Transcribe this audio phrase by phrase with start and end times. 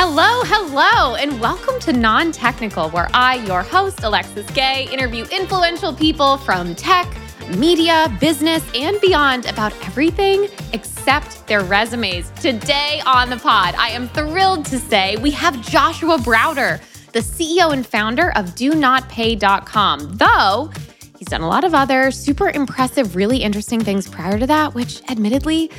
[0.00, 5.92] Hello, hello, and welcome to Non Technical, where I, your host, Alexis Gay, interview influential
[5.92, 7.12] people from tech,
[7.56, 12.30] media, business, and beyond about everything except their resumes.
[12.40, 16.80] Today on the pod, I am thrilled to say we have Joshua Browder,
[17.10, 20.70] the CEO and founder of DoNotPay.com, though
[21.18, 25.02] he's done a lot of other super impressive, really interesting things prior to that, which
[25.10, 25.72] admittedly,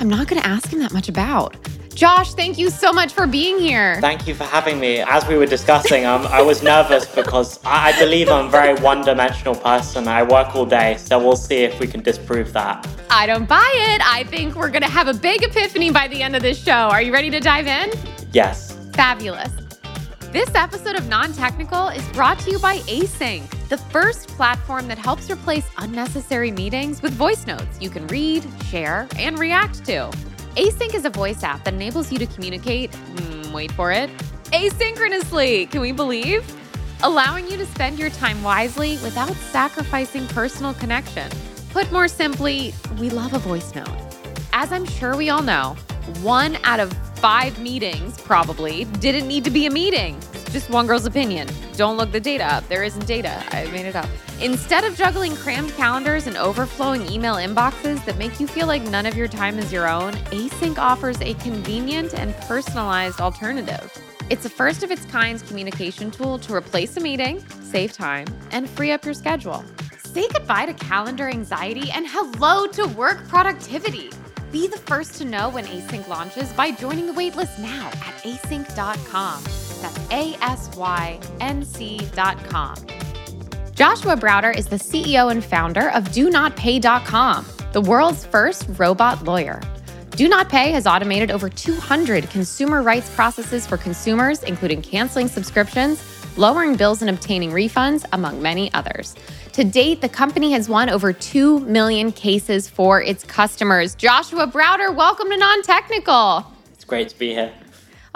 [0.00, 1.58] I'm not going to ask him that much about.
[1.96, 3.98] Josh, thank you so much for being here.
[4.02, 4.98] Thank you for having me.
[4.98, 8.78] As we were discussing, um, I was nervous because I, I believe I'm a very
[8.82, 10.06] one dimensional person.
[10.06, 12.86] I work all day, so we'll see if we can disprove that.
[13.08, 14.02] I don't buy it.
[14.06, 16.70] I think we're going to have a big epiphany by the end of this show.
[16.70, 17.90] Are you ready to dive in?
[18.30, 18.76] Yes.
[18.92, 19.50] Fabulous.
[20.32, 24.98] This episode of Non Technical is brought to you by Async, the first platform that
[24.98, 30.12] helps replace unnecessary meetings with voice notes you can read, share, and react to.
[30.56, 34.08] Async is a voice app that enables you to communicate, mm, wait for it,
[34.52, 35.70] asynchronously.
[35.70, 36.50] Can we believe?
[37.02, 41.30] Allowing you to spend your time wisely without sacrificing personal connection.
[41.72, 43.98] Put more simply, we love a voice note.
[44.54, 45.76] As I'm sure we all know,
[46.22, 50.18] one out of five meetings probably didn't need to be a meeting.
[50.56, 51.50] Just one girl's opinion.
[51.76, 52.66] Don't look the data up.
[52.66, 53.44] There isn't data.
[53.50, 54.08] I made it up.
[54.40, 59.04] Instead of juggling crammed calendars and overflowing email inboxes that make you feel like none
[59.04, 63.92] of your time is your own, Async offers a convenient and personalized alternative.
[64.30, 68.66] It's a first of its kind communication tool to replace a meeting, save time, and
[68.66, 69.62] free up your schedule.
[69.98, 74.08] Say goodbye to calendar anxiety and hello to work productivity.
[74.52, 79.65] Be the first to know when Async launches by joining the waitlist now at async.com.
[79.80, 82.76] That's A S Y N C.com.
[83.74, 89.60] Joshua Browder is the CEO and founder of DoNotPay.com, the world's first robot lawyer.
[90.12, 96.02] Do Not Pay has automated over 200 consumer rights processes for consumers, including canceling subscriptions,
[96.38, 99.14] lowering bills and obtaining refunds, among many others.
[99.52, 103.94] To date, the company has won over 2 million cases for its customers.
[103.94, 106.46] Joshua Browder, welcome to Non Technical.
[106.72, 107.52] It's great to be here.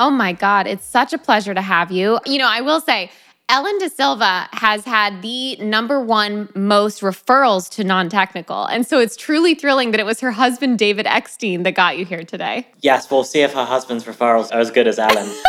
[0.00, 2.19] Oh my God, it's such a pleasure to have you.
[2.25, 3.11] You know, I will say,
[3.50, 8.65] Ellen De Silva has had the number one most referrals to non technical.
[8.65, 12.06] And so it's truly thrilling that it was her husband, David Eckstein, that got you
[12.06, 12.66] here today.
[12.81, 15.37] Yes, we'll see if her husband's referrals are as good as Ellen's.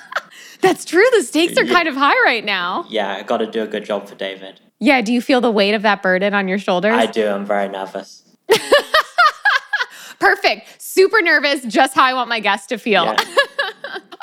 [0.60, 1.06] That's true.
[1.12, 2.86] The stakes are kind of high right now.
[2.88, 4.58] yeah, I got to do a good job for David.
[4.80, 5.00] Yeah.
[5.00, 6.94] Do you feel the weight of that burden on your shoulders?
[6.94, 7.28] I do.
[7.28, 8.24] I'm very nervous.
[10.20, 10.82] Perfect.
[10.82, 13.04] Super nervous, just how I want my guests to feel.
[13.04, 13.16] Yeah.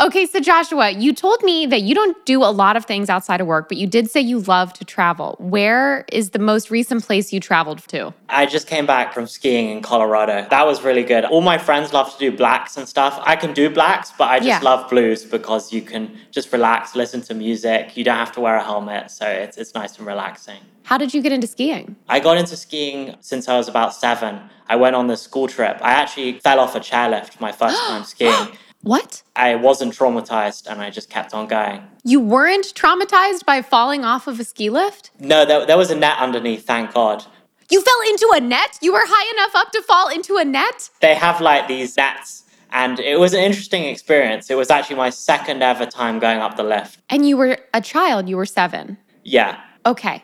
[0.01, 3.41] okay, so Joshua, you told me that you don't do a lot of things outside
[3.41, 5.35] of work, but you did say you love to travel.
[5.39, 8.13] Where is the most recent place you traveled to?
[8.29, 10.47] I just came back from skiing in Colorado.
[10.49, 11.25] That was really good.
[11.25, 13.19] All my friends love to do blacks and stuff.
[13.23, 14.59] I can do blacks, but I just Yeah.
[14.61, 17.95] love blues because you can just relax, listen to music.
[17.97, 20.59] You don't have to wear a helmet, so it's, it's nice and relaxing.
[20.83, 21.95] How did you get into skiing?
[22.07, 24.39] I got into skiing since I was about seven.
[24.67, 25.77] I went on this school trip.
[25.81, 28.49] I actually fell off a chairlift my first time skiing.
[28.85, 29.23] What?
[29.35, 31.81] I wasn't traumatized and I just kept on going.
[32.03, 35.09] You weren't traumatized by falling off of a ski lift?
[35.19, 37.25] No, there, there was a net underneath, thank God.
[37.71, 38.77] You fell into a net?
[38.83, 40.91] You were high enough up to fall into a net?
[41.01, 44.51] They have like these nets, and it was an interesting experience.
[44.51, 46.99] It was actually my second ever time going up the lift.
[47.09, 48.99] And you were a child, you were seven.
[49.23, 50.23] Yeah, Okay.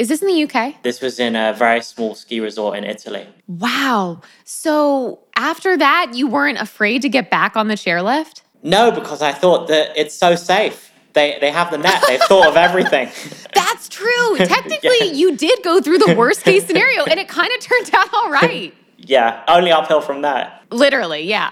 [0.00, 0.82] Is this in the UK?
[0.82, 3.26] this was in a very small ski resort in Italy.
[3.46, 4.22] Wow.
[4.44, 8.40] So after that, you weren't afraid to get back on the chairlift?
[8.62, 10.90] No, because I thought that it's so safe.
[11.12, 13.10] They, they have the net, they've thought of everything.
[13.54, 14.36] That's true.
[14.38, 18.08] Technically, you did go through the worst case scenario, and it kind of turned out
[18.14, 18.72] all right.
[18.96, 20.50] yeah, only uphill from there.
[20.70, 21.50] Literally, yeah.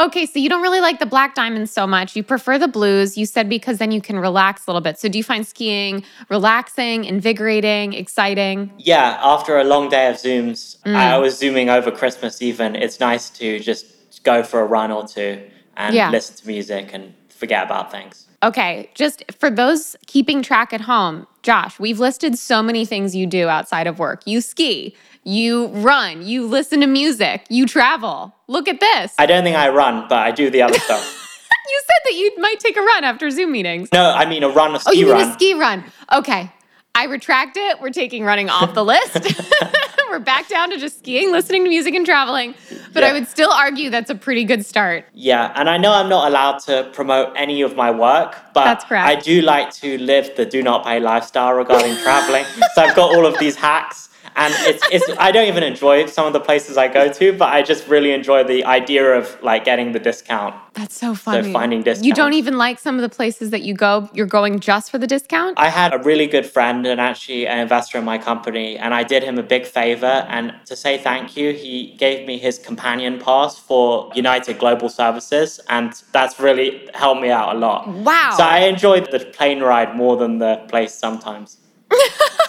[0.00, 2.16] Okay, so you don't really like the black diamonds so much.
[2.16, 3.16] You prefer the blues.
[3.16, 4.98] You said because then you can relax a little bit.
[4.98, 8.72] So do you find skiing relaxing, invigorating, exciting?
[8.78, 11.20] Yeah, after a long day of Zooms, I mm.
[11.20, 12.74] was Zooming over Christmas even.
[12.74, 13.86] It's nice to just
[14.24, 15.42] go for a run or two
[15.76, 16.10] and Yeah.
[16.10, 18.26] listen to music and forget about things.
[18.42, 23.26] Okay, just for those keeping track at home, Josh, we've listed so many things you
[23.26, 24.22] do outside of work.
[24.24, 24.94] You ski,
[25.24, 28.34] you run, you listen to music, you travel.
[28.48, 29.14] Look at this.
[29.18, 31.02] I don't think I run, but I do the other stuff.
[31.68, 33.88] you said that you might take a run after Zoom meetings.
[33.92, 35.28] No, I mean a run, a ski Oh, you mean run.
[35.30, 35.84] a ski run.
[36.12, 36.50] Okay.
[36.94, 37.80] I retract it.
[37.80, 39.16] We're taking running off the list.
[40.10, 42.52] We're back down to just skiing, listening to music, and traveling.
[42.92, 45.04] But I would still argue that's a pretty good start.
[45.14, 48.84] Yeah, and I know I'm not allowed to promote any of my work, but That's
[48.84, 49.06] correct.
[49.06, 52.44] I do like to live the do not pay lifestyle regarding traveling.
[52.74, 54.08] So I've got all of these hacks,
[54.40, 57.50] And it's, it's I don't even enjoy some of the places I go to, but
[57.52, 60.54] I just really enjoy the idea of like getting the discount.
[60.72, 61.42] That's so funny.
[61.42, 62.06] So finding discounts.
[62.06, 64.96] You don't even like some of the places that you go, you're going just for
[64.96, 65.58] the discount?
[65.58, 69.02] I had a really good friend and actually an investor in my company, and I
[69.02, 70.24] did him a big favor.
[70.30, 75.60] And to say thank you, he gave me his companion pass for United Global Services,
[75.68, 77.86] and that's really helped me out a lot.
[77.88, 78.32] Wow.
[78.38, 81.58] So I enjoyed the plane ride more than the place sometimes.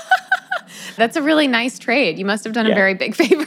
[0.95, 2.17] That's a really nice trade.
[2.19, 3.45] You must have done a very big favor.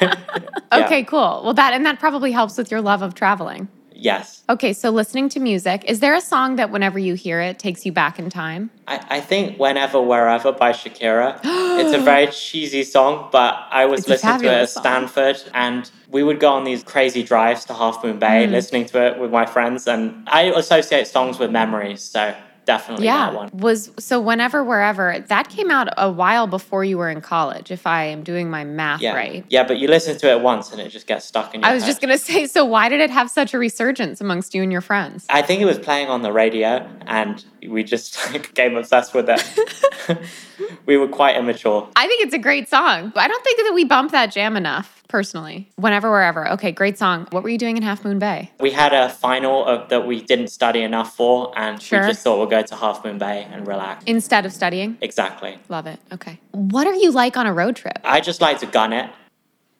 [0.72, 1.42] okay, cool.
[1.44, 3.68] Well, that and that probably helps with your love of traveling.
[3.94, 4.42] Yes.
[4.48, 7.86] Okay, so listening to music, is there a song that whenever you hear it takes
[7.86, 8.68] you back in time?
[8.88, 11.38] I, I think Whenever, Wherever by Shakira.
[11.44, 14.82] it's a very cheesy song, but I was It's listening to it at song.
[14.82, 18.50] Stanford and we would go on these crazy drives to Half Moon Bay Mm.
[18.50, 19.86] listening to it with my friends.
[19.86, 23.50] And I associate songs with memories, so definitely that one.
[23.52, 27.86] Was so whenever wherever that came out a while before you were in college, if
[27.86, 29.14] I am doing my math Yeah.
[29.14, 29.44] right.
[29.48, 31.72] Yeah, but you listen to it once and it just gets stuck in your head.
[31.72, 31.88] I was head.
[31.90, 34.80] just gonna say, so why did it have such a resurgence amongst you and your
[34.80, 35.26] friends?
[35.28, 39.28] I think it was playing on the radio and we just like, became obsessed with
[39.28, 40.18] it.
[40.86, 41.88] we were quite immature.
[41.96, 43.12] I think it's a great song.
[43.16, 45.68] I don't think that we bump that jam enough, personally.
[45.76, 46.50] Whenever, wherever.
[46.52, 47.28] Okay, great song.
[47.30, 48.50] What were you doing in Half Moon Bay?
[48.58, 52.00] We had a final of, that we didn't study enough for, and Sure.
[52.00, 54.02] we just thought we'd go to Half Moon Bay and relax.
[54.06, 54.96] Instead of studying?
[55.02, 55.58] Exactly.
[55.68, 56.00] Love it.
[56.12, 56.40] Okay.
[56.52, 57.98] What are you like on a road trip?
[58.04, 59.10] I just like to gun it.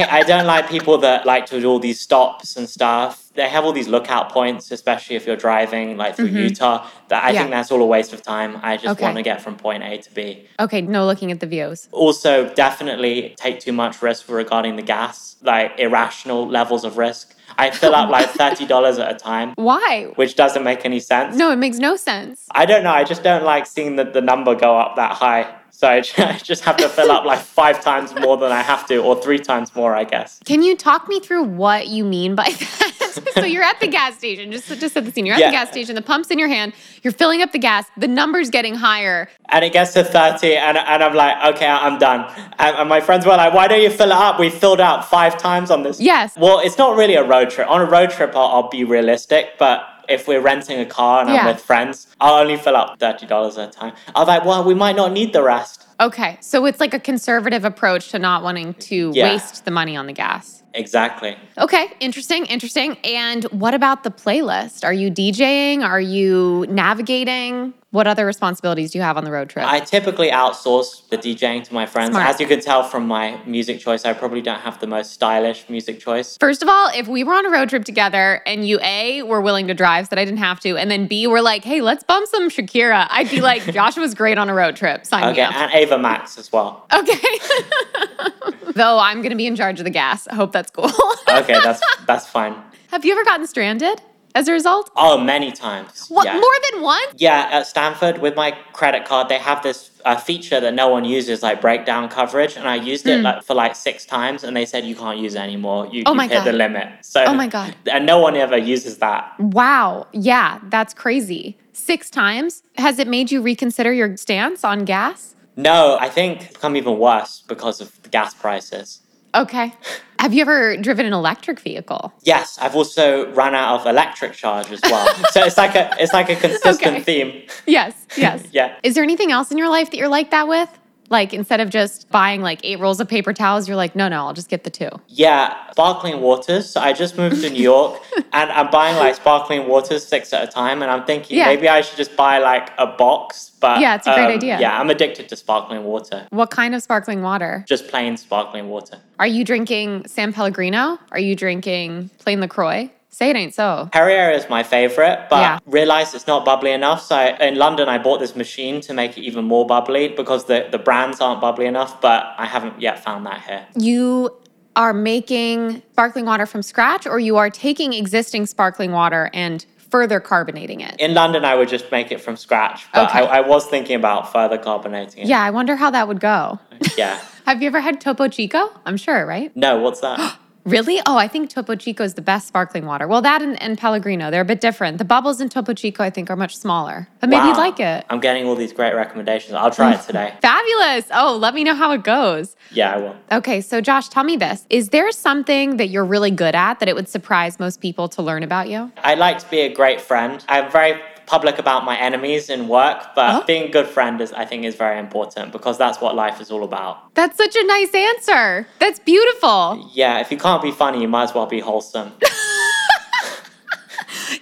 [0.09, 3.25] I don't like people that like to do all these stops and stuff.
[3.35, 6.87] They have all these lookout points, especially if you're driving like through Utah.
[7.09, 7.35] That I Mm-hmm.
[7.35, 7.41] Yeah.
[7.41, 8.59] think that's all a waste of time.
[8.63, 9.05] I just Okay.
[9.05, 10.47] want to get from point A to B.
[10.59, 11.89] Okay, no looking at the views.
[11.93, 17.35] Also, definitely take too much risk regarding the gas, like irrational levels of risk.
[17.59, 20.13] I fill up like thirty dollars at a time, Why?
[20.17, 21.37] which doesn't make any sense.
[21.37, 22.47] No, it makes no sense.
[22.53, 22.93] I don't know.
[22.93, 25.57] I just don't like seeing the, the number go up that high.
[25.81, 25.89] So
[26.19, 29.21] I just have to fill up like five times more than I have to, or
[29.23, 30.39] three times more, I guess.
[30.45, 33.31] Can you talk me through what you mean by that?
[33.35, 35.25] so you're at the gas station, just just set the scene.
[35.25, 35.47] You're at Yeah.
[35.49, 38.51] the gas station, the pump's in your hand, you're filling up the gas, the number's
[38.51, 39.31] getting higher.
[39.49, 42.31] And it gets to 30, and, and I'm like, okay, I'm done.
[42.59, 44.39] And, and my friends were like, why don't you fill it up?
[44.39, 45.99] We filled out five times on this.
[45.99, 46.37] Yes.
[46.37, 47.69] Well, it's not really a road trip.
[47.71, 51.31] On a road trip, I'll, I'll be realistic, but if we're renting a car and
[51.31, 51.41] Yeah.
[51.43, 53.93] I'm with friends, I'll only fill up $30 at a time.
[54.15, 55.87] I was like, well, we might not need the rest.
[56.01, 59.31] Okay, so it's like a conservative approach to not wanting to Yeah.
[59.33, 60.60] waste the money on the gas.
[60.75, 61.37] Exactly.
[61.59, 62.97] Okay, interesting, interesting.
[63.05, 64.85] And what about the playlist?
[64.85, 65.83] Are you DJing?
[65.85, 67.75] Are you navigating?
[67.93, 69.67] What other responsibilities do you have on the road trip?
[69.67, 72.11] I typically outsource the DJing to my friends.
[72.11, 72.25] Smart.
[72.29, 75.69] As you can tell from my music choice, I probably don't have the most stylish
[75.69, 76.37] music choice.
[76.39, 79.41] First of all, if we were on a road trip together and you A were
[79.41, 81.81] willing to drive so that I didn't have to, and then B were like, hey,
[81.81, 85.05] let's bump some Shakira, I'd be like, Joshua's great on a road trip.
[85.05, 85.55] Sign Okay, me up.
[85.57, 86.87] and Ava Max as well.
[86.95, 87.19] Okay.
[88.75, 90.29] Though I'm gonna be in charge of the gas.
[90.29, 90.91] I hope that's cool.
[91.41, 92.55] Okay, that's that's fine.
[92.89, 94.03] have you ever gotten stranded
[94.35, 94.91] as a result?
[94.97, 96.07] Oh, many times.
[96.09, 96.35] What yeah.
[96.45, 97.15] more than once?
[97.17, 101.05] Yeah, at Stanford with my credit card, they have this uh, feature that no one
[101.05, 104.67] uses, like breakdown coverage, and I used it like for like six times, and they
[104.67, 105.87] said you can't use it anymore.
[105.93, 106.09] You, Hmm.
[106.09, 106.89] Oh my hit the limit.
[107.05, 107.75] So, Oh my God.
[107.91, 109.23] and no one ever uses that.
[109.39, 110.07] Wow.
[110.13, 111.57] Yeah, that's crazy.
[111.73, 112.63] Six times.
[112.77, 115.35] Has it made you reconsider your stance on gas?
[115.57, 119.01] No, I think it's become even worse because of the gas prices.
[119.35, 119.73] Okay.
[120.19, 122.13] Have you ever driven an electric vehicle?
[122.25, 125.07] Yes, I've also run out of electric charge as well.
[125.31, 127.01] so it's like a it's like a consistent Okay.
[127.01, 127.43] theme.
[127.67, 128.43] Yes, yes.
[128.53, 128.75] Yeah.
[128.83, 130.69] Is there anything else in your life that you're like that with?
[131.11, 134.27] Like instead of just buying like eight rolls of paper towels, you're like, no, no,
[134.27, 134.89] I'll just get the two.
[135.09, 136.71] Yeah, sparkling waters.
[136.71, 138.01] So I just moved to New York
[138.33, 140.83] and I'm buying like sparkling waters six at a time.
[140.83, 141.47] And I'm thinking Yeah.
[141.47, 143.51] maybe I should just buy like a box.
[143.61, 144.59] But um, Yeah, it's a great idea.
[144.61, 146.27] Yeah, I'm addicted to sparkling water.
[146.31, 147.65] What kind of sparkling water?
[147.69, 148.99] Just plain sparkling water.
[149.19, 150.99] Are you drinking San Pellegrino?
[151.11, 152.89] Are you drinking plain LaCroix?
[153.21, 153.87] Say it ain't so.
[153.93, 155.59] Perrier is my favorite, but Yeah.
[155.67, 157.03] realized it's not bubbly enough.
[157.03, 160.47] So I, in London, I bought this machine to make it even more bubbly because
[160.47, 162.01] the, the brands aren't bubbly enough.
[162.01, 163.67] But I haven't yet found that here.
[163.77, 164.35] You
[164.75, 170.19] are making sparkling water from scratch, or you are taking existing sparkling water and further
[170.19, 170.95] carbonating it?
[170.99, 173.19] In London, I would just make it from scratch, but Okay.
[173.19, 175.29] I, I was thinking about further carbonating it.
[175.29, 176.59] Yeah, I wonder how that would go.
[176.97, 177.21] Yeah.
[177.45, 178.71] Have you ever had Topo Chico?
[178.87, 179.55] I'm sure, right?
[179.55, 180.39] No, what's that?
[180.65, 181.01] Really?
[181.07, 183.09] Oh, I think Topo Chico is the best sparkling water.
[183.09, 184.99] Well, that and, and Pellegrino, they're a bit different.
[184.99, 187.09] The bubbles in Topo Chico, I think, are much smaller.
[187.21, 188.05] But maybe you'd like it.
[188.11, 189.55] I'm getting all these great recommendations.
[189.55, 190.35] I'll try it today.
[190.43, 191.07] Fabulous.
[191.13, 192.57] Oh, let me know how it goes.
[192.71, 193.17] Yeah, I will.
[193.33, 194.67] Okay, so Josh, tell me this.
[194.71, 198.23] Is there something that you're really good at that it would surprise most people to
[198.23, 198.93] learn about you?
[198.99, 200.45] I like to be a great friend.
[200.49, 204.45] I'm very public about my enemies in work, but being a good friend is, I
[204.45, 207.15] think, is very important because that's what life is all about.
[207.15, 208.67] That's such a nice answer.
[208.81, 209.89] That's beautiful.
[209.95, 212.13] Yeah, if you can't be funny, you might as well be wholesome.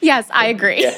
[0.00, 0.83] Yes, I agree.
[0.83, 0.95] Yeah.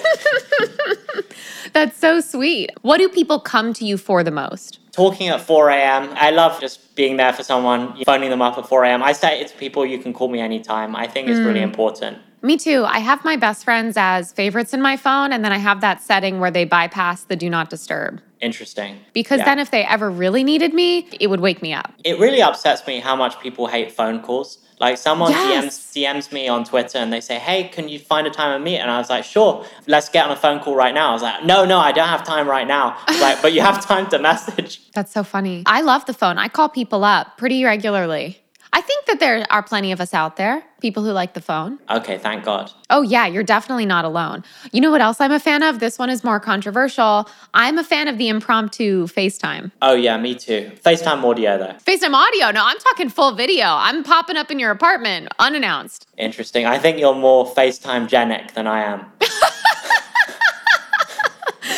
[1.72, 2.70] That's so sweet.
[2.82, 4.78] What do people come to you for the most?
[4.92, 8.68] Talking at 4 a.m., I love just being there for someone, phoning them up at
[8.68, 9.02] 4 a.m.
[9.02, 10.94] I say it to people, you can call me anytime.
[10.96, 11.46] I think it's Hmm.
[11.46, 12.18] really important.
[12.42, 12.84] Me too.
[12.86, 16.02] I have my best friends as favorites in my phone, and then I have that
[16.02, 18.20] setting where they bypass the do not disturb.
[18.40, 18.98] Interesting.
[19.12, 19.44] Because Yeah.
[19.44, 21.92] then, if they ever really needed me, it would wake me up.
[22.04, 24.58] It really upsets me how much people hate phone calls.
[24.80, 25.64] Like someone Yes.
[25.66, 28.64] DMs, DMs me on Twitter and they say, "Hey, can you find a time to
[28.64, 31.12] meet?" And I was like, "Sure, let's get on a phone call right now." I
[31.12, 34.08] was like, "No, no, I don't have time right now." Like, "But you have time
[34.08, 35.64] to message." That's so funny.
[35.66, 36.38] I love the phone.
[36.38, 38.40] I call people up pretty regularly.
[38.72, 41.78] I think that there are plenty of us out there, people who like the phone.
[41.90, 42.70] Okay, thank God.
[42.88, 44.44] Oh, yeah, you're definitely not alone.
[44.72, 45.80] You know what else I'm a fan of?
[45.80, 47.28] This one is more controversial.
[47.52, 49.72] I'm a fan of the impromptu FaceTime.
[49.82, 50.70] Oh yeah, me too.
[50.84, 51.74] FaceTime audio though.
[51.84, 52.50] FaceTime audio.
[52.52, 53.64] No, I'm talking full video.
[53.66, 56.06] I'm popping up in your apartment unannounced.
[56.16, 56.66] Interesting.
[56.66, 59.04] I think you're more FaceTime genic than I am.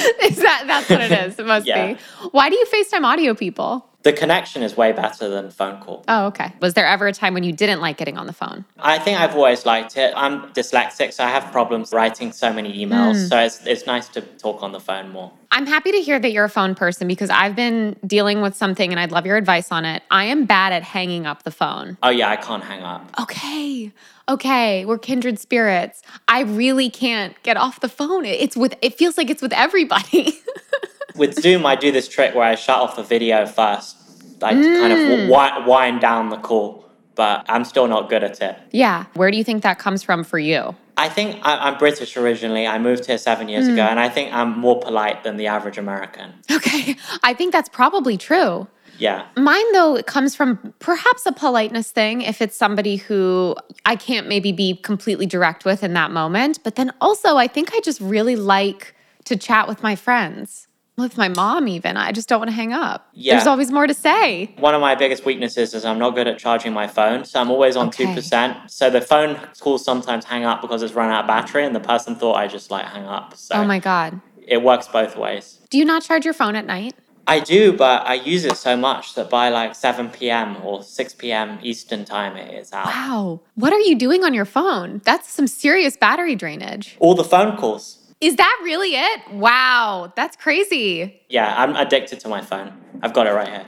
[0.25, 1.39] Is that that's what it is?
[1.39, 1.95] It must Yeah.
[1.95, 1.99] be.
[2.31, 3.87] Why do you FaceTime audio people?
[4.03, 6.05] The connection is way better than phone call.
[6.09, 6.53] Oh, okay.
[6.61, 8.65] Was there ever a time when you didn't like getting on the phone?
[8.81, 10.13] I think I've always liked it.
[10.17, 13.13] I'm dyslexic, so I have problems writing so many emails.
[13.13, 13.27] Hmm.
[13.29, 15.31] So it's, it's nice to talk on the phone more.
[15.53, 18.91] I'm happy to hear that you're a phone person because I've been dealing with something
[18.91, 20.03] and I'd love your advice on it.
[20.11, 21.97] I am bad at hanging up the phone.
[22.03, 23.09] Oh yeah, I can't hang up.
[23.21, 23.93] Okay.
[24.29, 26.02] Okay, we're kindred spirits.
[26.29, 28.25] I really can't get off the phone.
[28.25, 30.38] It's with it feels like it's with everybody.
[31.14, 33.99] With Zoom, I do this trick where I shut off the video first,
[34.41, 35.29] like to kind of Mm.
[35.29, 36.87] wi- wind down the call,
[37.17, 38.57] but I'm still not good at it.
[38.71, 39.05] yeah.
[39.12, 40.75] Where do you think that comes from for you?
[40.97, 42.67] I think I- I'm British originally.
[42.67, 43.75] I moved here seven years Mm.
[43.75, 46.33] ago, and I think I'm more polite than the average American.
[46.50, 46.97] Okay.
[47.23, 48.69] I think that's probably true.
[48.99, 49.27] Yeah.
[49.37, 53.57] Mine, though, it comes from perhaps a politeness thing if it's somebody who
[53.87, 56.61] I can't maybe be completely direct with in that moment.
[56.65, 58.95] But then also, I think I just really like
[59.25, 60.67] to chat with my friends,
[60.99, 61.97] with my mom, even.
[61.97, 63.09] I just don't want to hang up.
[63.13, 63.35] Yeah.
[63.35, 64.53] There's always more to say.
[64.59, 67.51] One of my biggest weaknesses is I'm not good at charging my phone, so I'm
[67.51, 68.07] always on Okay.
[68.07, 68.71] two percent.
[68.71, 71.81] So the phone calls sometimes hang up because it's run out of battery, and the
[71.81, 73.37] person thought I just like hang up.
[73.37, 74.21] So Oh my God.
[74.47, 75.61] it works both ways.
[75.71, 76.95] Do you not charge your phone at night?
[77.26, 80.57] I do, but I use it so much that by like 7 p.m.
[80.64, 81.59] or 6 p.m.
[81.62, 82.87] Eastern time, it is out.
[82.87, 83.41] Wow.
[83.55, 85.00] What are you doing on your phone?
[85.05, 86.97] That's some serious battery drainage.
[86.99, 87.99] All the phone calls.
[88.21, 89.33] Is that really it?
[89.33, 90.12] Wow.
[90.17, 91.21] That's crazy.
[91.29, 92.73] Yeah, I'm addicted to my phone.
[93.02, 93.67] I've got it right here.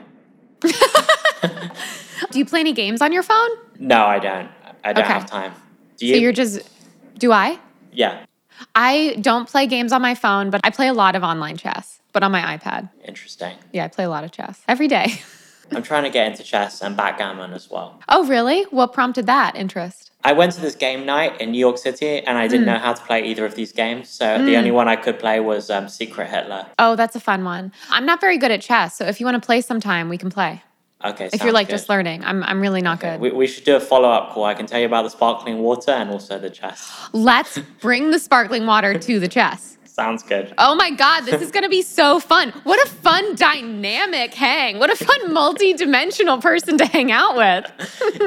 [2.31, 3.49] Do you play any games on your phone?
[3.79, 4.49] No, I don't.
[4.83, 5.13] I don't Okay.
[5.13, 5.53] have time.
[5.97, 6.13] Do you?
[6.13, 6.21] So you?
[6.23, 6.61] you're just,
[7.17, 7.59] do I?
[7.91, 8.25] yeah,
[8.73, 11.99] I don't play games on my phone, but I play a lot of online chess,
[12.15, 12.89] but on my iPad.
[13.03, 13.57] interesting.
[13.73, 15.07] Yeah, I play a lot of chess every day.
[15.71, 17.99] I'm trying to get into chess and backgammon as well.
[18.07, 18.63] oh, really?
[18.71, 20.11] What prompted that interest?
[20.23, 22.51] I went to this game night in New York City and I Hmm.
[22.51, 24.07] didn't know how to play either of these games.
[24.09, 26.67] So the only one I could play was um, Secret Hitler.
[26.79, 27.73] Oh, that's a fun one.
[27.89, 30.29] I'm not very good at chess, so if you want to play sometime, we can
[30.29, 30.63] play.
[31.03, 33.19] Okay, If you're like just learning, I'm, I'm really not good.
[33.19, 34.45] We, we should do a follow up call.
[34.45, 37.09] I can tell you about the sparkling water and also the chess.
[37.11, 39.74] Let's bring the sparkling water to the chess.
[39.95, 40.53] Sounds good.
[40.57, 42.51] Oh my God, this is gonna be so fun.
[42.65, 44.77] What a fun dynamic hang.
[44.77, 47.65] What a fun multi dimensional person to hang out with.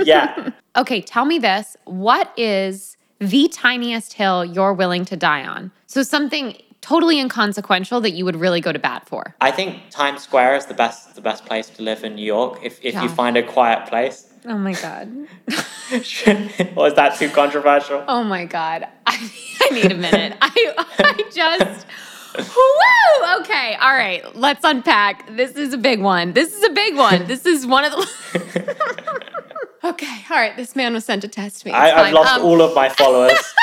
[0.06, 0.50] Yeah.
[0.76, 1.76] Okay, tell me this.
[1.86, 5.72] What is the tiniest hill you're willing to die on?
[5.88, 9.34] So something totally inconsequential that you would really go to bat for.
[9.40, 12.60] I think Times Square is the best the best place to live in New York
[12.62, 14.28] if, if you find a quiet place.
[14.44, 15.26] Oh my God.
[16.76, 18.04] Was that too controversial?
[18.06, 18.86] Oh my God.
[19.20, 19.30] I,
[19.62, 20.36] I need a minute.
[20.40, 21.86] I, I just.
[22.38, 23.40] Woo!
[23.40, 24.22] Okay, all right.
[24.36, 25.34] Let's unpack.
[25.36, 26.34] This is a big one.
[26.34, 27.26] This is a big one.
[27.26, 28.76] This is one of the.
[29.84, 30.54] okay, all right.
[30.56, 31.72] This man was sent to test me.
[31.72, 33.32] It's I, I've lost Um, all of my followers.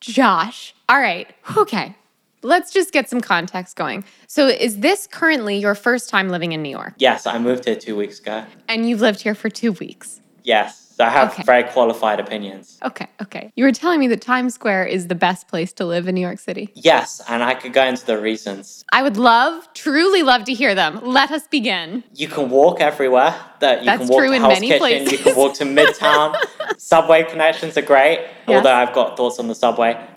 [0.00, 0.74] Josh.
[0.88, 1.32] All right.
[1.56, 1.96] Okay.
[2.42, 4.04] Let's just get some context going.
[4.26, 6.92] So, is this currently your first time living in New York?
[6.98, 8.44] yes, I moved here two weeks ago.
[8.68, 10.20] And you've lived here for two weeks?
[10.42, 10.83] Yes.
[10.96, 11.42] So I have Okay.
[11.42, 12.78] very qualified opinions.
[12.84, 13.52] Okay, okay.
[13.56, 16.20] You were telling me that Times Square is the best place to live in New
[16.20, 16.70] York City.
[16.74, 18.84] Yes, and I could go into the reasons.
[18.92, 21.00] I would love, truly love to hear them.
[21.02, 22.04] Let us begin.
[22.14, 23.34] You can walk everywhere.
[23.58, 25.10] That you That's can walk true to in Hell's many Kitchen.
[25.10, 26.38] You can walk to Midtown.
[26.78, 28.18] subway connections are great.
[28.46, 28.56] Yes.
[28.58, 29.98] Although I've got thoughts on the subway.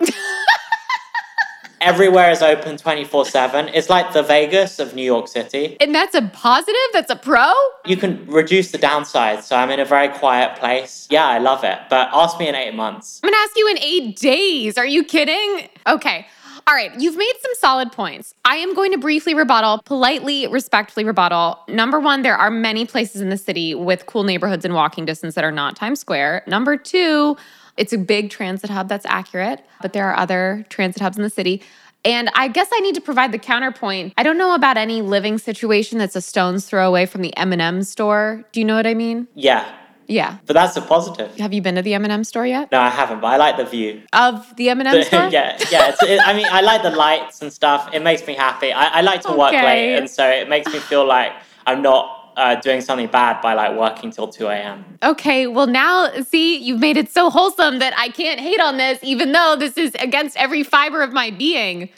[1.80, 3.68] Everywhere is open 24 7.
[3.68, 5.76] It's like the Vegas of New York City.
[5.80, 6.74] And that's a positive?
[6.92, 7.52] That's a pro?
[7.84, 9.44] You can reduce the downside.
[9.44, 11.06] So I'm in a very quiet place.
[11.10, 11.78] Yeah, I love it.
[11.88, 13.20] But ask me in eight months.
[13.22, 14.76] I'm gonna ask you in eight days.
[14.76, 15.68] Are you kidding?
[15.86, 16.26] Okay.
[16.68, 18.34] All right, you've made some solid points.
[18.44, 21.58] I am going to briefly rebuttal, politely, respectfully rebuttal.
[21.66, 25.34] Number one, there are many places in the city with cool neighborhoods and walking distance
[25.34, 26.42] that are not Times Square.
[26.46, 27.38] Number two,
[27.78, 31.30] it's a big transit hub that's accurate, but there are other transit hubs in the
[31.30, 31.62] city.
[32.04, 34.14] And I guess I need to provide the counterpoint.
[34.16, 37.82] I don't know about any living situation that's a stone's throw away from the M&M
[37.82, 38.44] store.
[38.52, 39.26] Do you know what I mean?
[39.34, 39.68] Yeah,
[40.06, 40.38] Yeah.
[40.46, 41.36] but that's a positive.
[41.38, 42.70] Have you been to the M&M store yet?
[42.70, 44.02] No, I haven't, but I like the view.
[44.12, 45.28] Of the M&M store?
[45.28, 45.88] yeah, yeah.
[45.90, 47.90] It's, it, I mean, I like the lights and stuff.
[47.92, 48.72] It makes me happy.
[48.72, 51.32] I, I like to work late, and so it makes me feel like
[51.66, 54.98] I'm not uh, doing something bad by like working till two a.m.
[55.02, 58.98] Okay, well now see, you've made it so wholesome that I can't hate on this
[59.02, 61.90] even though this is against every fiber of my being.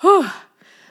[0.00, 0.28] Whew.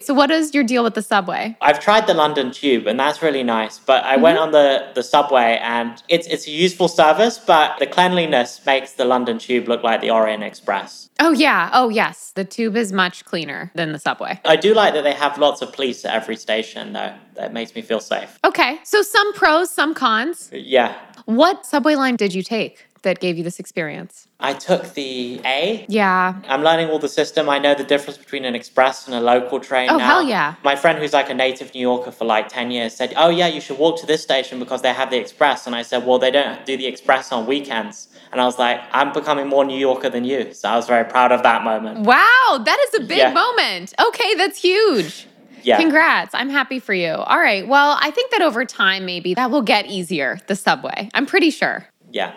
[0.07, 1.57] So what is your deal with the subway?
[1.59, 3.77] I've tried the London Tube, and that's really nice.
[3.77, 4.21] But I Mm-hmm.
[4.23, 8.93] went on the, the subway, and it's it's a useful service, but the cleanliness makes
[8.93, 11.09] the London Tube look like the Orient Express.
[11.19, 14.39] Oh yeah, oh yes, the tube is much cleaner than the subway.
[14.45, 17.13] I do like that they have lots of police at every station, though.
[17.35, 18.39] That makes me feel safe.
[18.45, 20.49] Okay, so some pros, some cons.
[20.53, 20.95] Yeah,
[21.25, 24.27] What subway line did you take that gave you this experience?
[24.39, 25.85] I took the A.
[25.89, 26.35] Yeah.
[26.47, 27.49] I'm learning all the system.
[27.49, 30.05] I know the difference between an express and a local train Oh, now.
[30.05, 30.55] hell yeah.
[30.63, 33.47] My friend, who's like a native New Yorker for like 10 years, said, Oh, yeah,
[33.47, 35.65] you should walk to this station because they have the express.
[35.67, 38.09] And I said, Well, they don't do the express on weekends.
[38.31, 40.53] And I was like, I'm becoming more New Yorker than you.
[40.53, 42.01] So I was very proud of that moment.
[42.01, 43.31] Wow, that is a big Yeah.
[43.33, 43.93] moment.
[44.07, 45.25] Okay, that's huge.
[45.63, 45.77] Yeah.
[45.77, 46.33] Congrats.
[46.35, 47.09] I'm happy for you.
[47.11, 47.67] All right.
[47.67, 51.09] Well, I think that over time, maybe that will get easier, the subway.
[51.13, 51.87] I'm pretty sure.
[52.11, 52.33] Yeah.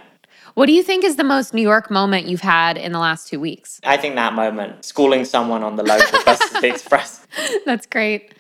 [0.61, 3.29] What do you think is the most New York moment you've had in the last
[3.29, 3.81] two weeks?
[3.83, 6.19] I think that moment, schooling someone on the local
[6.61, 7.27] the express.
[7.65, 8.35] That's great.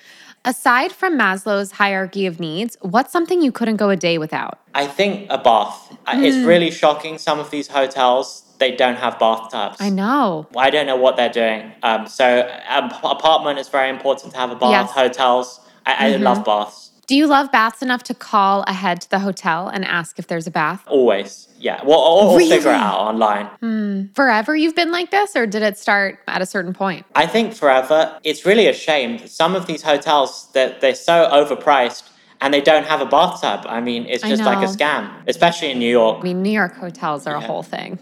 [0.45, 4.59] Aside from Maslow's hierarchy of needs, what's something you couldn't go a day without?
[4.75, 5.97] I think a bath.
[6.05, 6.25] I Hmm.
[6.25, 7.17] It's really shocking.
[7.17, 9.81] Some of these hotels, they don't have bathtubs.
[9.81, 10.47] I know.
[10.55, 11.73] I don't know what they're doing.
[11.83, 14.73] Um, so um, apartment is very important to have a bath.
[14.73, 14.91] Yes.
[14.91, 15.01] Mm-hmm.
[15.01, 16.91] Hotels, I, I love baths.
[17.11, 20.47] Do you love baths enough to call ahead to the hotel and ask if there's
[20.47, 20.85] a bath?
[20.87, 21.83] Always, yeah.
[21.85, 23.47] Well, or, or figure it out online.
[23.61, 24.07] Hmm.
[24.15, 27.07] Forever you've been like this, or did it start at a certain point?
[27.15, 28.19] I think forever.
[28.25, 29.27] It's really a shame.
[29.27, 32.09] Some of these hotels, they're, they're so overpriced
[32.41, 33.67] and they don't have a bathtub.
[33.69, 36.21] I mean, it's just like a scam, especially in New York.
[36.21, 37.99] I mean, New York hotels are a whole thing.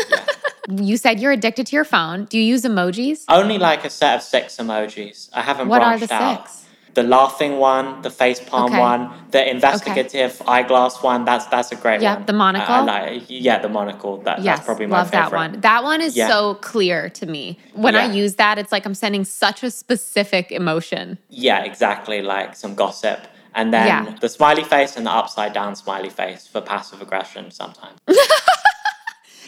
[0.70, 2.24] you said you're addicted to your phone.
[2.24, 3.24] Do you use emojis?
[3.28, 5.28] Only like a set of six emojis.
[5.32, 6.50] I haven't What are branched the out.
[6.98, 8.80] The laughing one, the face palm Okay.
[8.80, 11.24] one, the investigative eyeglass one.
[11.24, 12.22] That's that's a great Yeah, one.
[12.22, 12.74] Yeah, the uh, monocle?
[12.74, 14.16] I, I like, yeah, the monocle.
[14.26, 15.60] That, Yes, that's probably my love that one.
[15.60, 16.26] That one is Yeah.
[16.26, 17.44] so clear to me.
[17.84, 21.18] When I use that, it's like I'm sending such a specific emotion.
[21.28, 22.20] Yeah, exactly.
[22.20, 23.20] Like some gossip.
[23.54, 24.14] And then Yeah.
[24.20, 27.98] the smiley face and the upside down smiley face for passive aggression sometimes.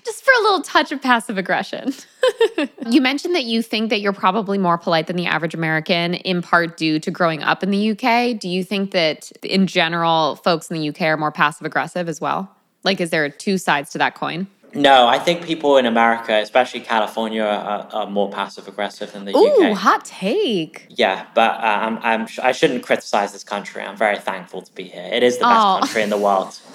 [0.04, 1.92] Just for a little touch of passive aggression.
[2.88, 6.42] you mentioned that you think that you're probably more polite than the average American, in
[6.42, 8.38] part due to growing up in the UK.
[8.38, 12.20] Do you think that in general, folks in the UK are more passive aggressive as
[12.20, 12.50] well?
[12.82, 14.46] Like, is there two sides to that coin?
[14.72, 19.36] no, I think people in America, especially California, are, are more passive aggressive than the
[19.36, 19.76] Ooh, UK.
[19.76, 20.86] hot take.
[20.88, 23.82] Yeah, but uh, I'm, I'm, sh- I shouldn't criticize this country.
[23.82, 25.08] I'm very thankful to be here.
[25.12, 25.78] It is the best Oh.
[25.80, 26.56] country in the world.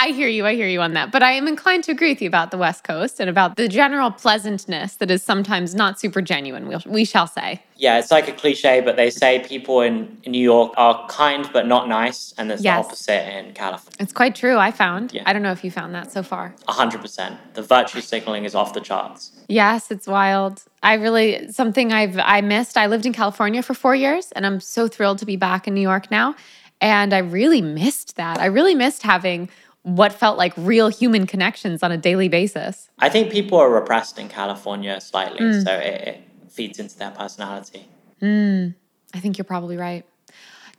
[0.05, 0.45] I hear you.
[0.45, 1.11] I hear you on that.
[1.11, 3.67] But I am inclined to agree with you about the West Coast and about the
[3.67, 7.63] general pleasantness that is sometimes not super genuine, we'll, we shall say.
[7.75, 11.65] Yeah, it's like a cliche, but they say people in, New York are kind but
[11.65, 12.85] not nice, and it's Yes.
[12.85, 13.97] the opposite in California.
[13.99, 15.11] It's quite true, I found.
[15.11, 15.23] Yeah.
[15.25, 16.53] I don't know if you found that so far.
[16.67, 17.37] 100%.
[17.55, 19.31] The virtue signaling is off the charts.
[19.49, 20.65] Yes, it's wild.
[20.83, 22.77] I really something I've I missed.
[22.77, 25.73] I lived in California for 4 years and I'm so thrilled to be back in
[25.73, 26.35] New York now.
[26.81, 28.37] And I really missed that.
[28.37, 29.49] I really missed having
[29.85, 32.89] what felt like real human connections on a daily basis.
[32.97, 35.63] I think people are repressed in California slightly, Mm.
[35.63, 37.85] so it, it feeds into their personality.
[38.21, 40.03] I think you're probably right.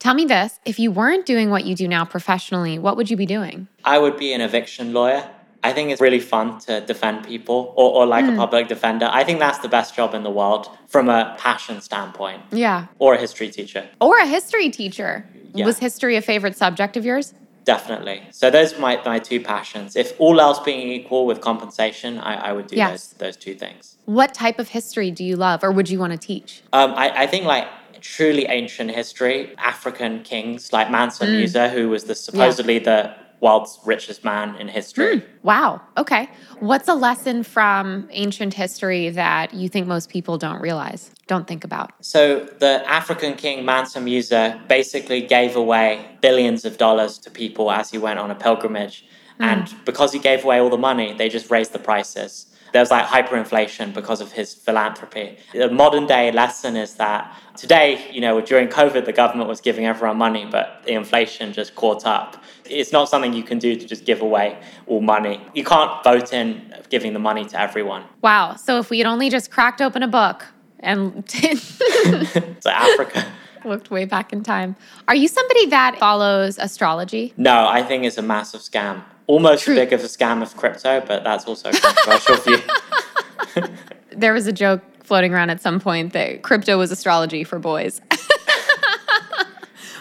[0.00, 3.16] Tell me this, if you weren't doing what you do now professionally, what would you
[3.16, 3.68] be doing?
[3.84, 5.22] I would be an eviction lawyer.
[5.62, 8.34] I think it's really fun to defend people or, or like Hmm.
[8.34, 9.08] a public defender.
[9.10, 12.86] I think that's the best job in the world from a passion standpoint Yeah.
[12.98, 13.88] or a history teacher.
[14.00, 15.24] Or a history teacher.
[15.54, 15.64] Yeah.
[15.64, 17.32] Was history a favorite subject of yours?
[17.66, 18.22] Definitely.
[18.30, 19.96] So those are my, my two passions.
[19.96, 23.08] If all else being equal with compensation, I, I would do Yes.
[23.08, 23.96] those, those two things.
[24.06, 26.62] What type of history do you love or would you want to teach?
[26.72, 27.66] Um, I, I think like
[28.00, 31.38] truly ancient history, African kings like Mansa Mm.
[31.38, 35.18] Musa, who was the supposedly the world's richest man in history.
[35.18, 35.26] Hmm.
[35.42, 35.80] Wow.
[35.96, 36.28] Okay.
[36.60, 41.64] What's a lesson from ancient history that you think most people don't realize, don't think
[41.64, 41.92] about?
[42.00, 47.90] So the African king Mansa Musa basically gave away billions of dollars to people as
[47.90, 49.04] he went on a pilgrimage.
[49.36, 49.44] Hmm.
[49.44, 52.45] And because he gave away all the money, they just raised the prices.
[52.72, 55.38] There's like hyperinflation because of his philanthropy.
[55.52, 59.86] The modern day lesson is that today, you know, during COVID, the government was giving
[59.86, 62.42] everyone money, but the inflation just caught up.
[62.64, 65.40] It's not something you can do to just give away all money.
[65.54, 68.04] You can't vote in giving the money to everyone.
[68.22, 68.56] Wow.
[68.56, 70.46] So if we had only just cracked open a book
[70.80, 71.28] and
[72.60, 73.26] so Africa.
[73.66, 74.76] looked way back in time.
[75.08, 77.34] Are you somebody that follows astrology?
[77.36, 79.02] No, I think it's a massive scam.
[79.26, 79.74] Almost True.
[79.74, 82.58] as big of a scam as crypto, but that's also a controversial view.
[84.16, 88.00] There was a joke floating around at some point that crypto was astrology for boys.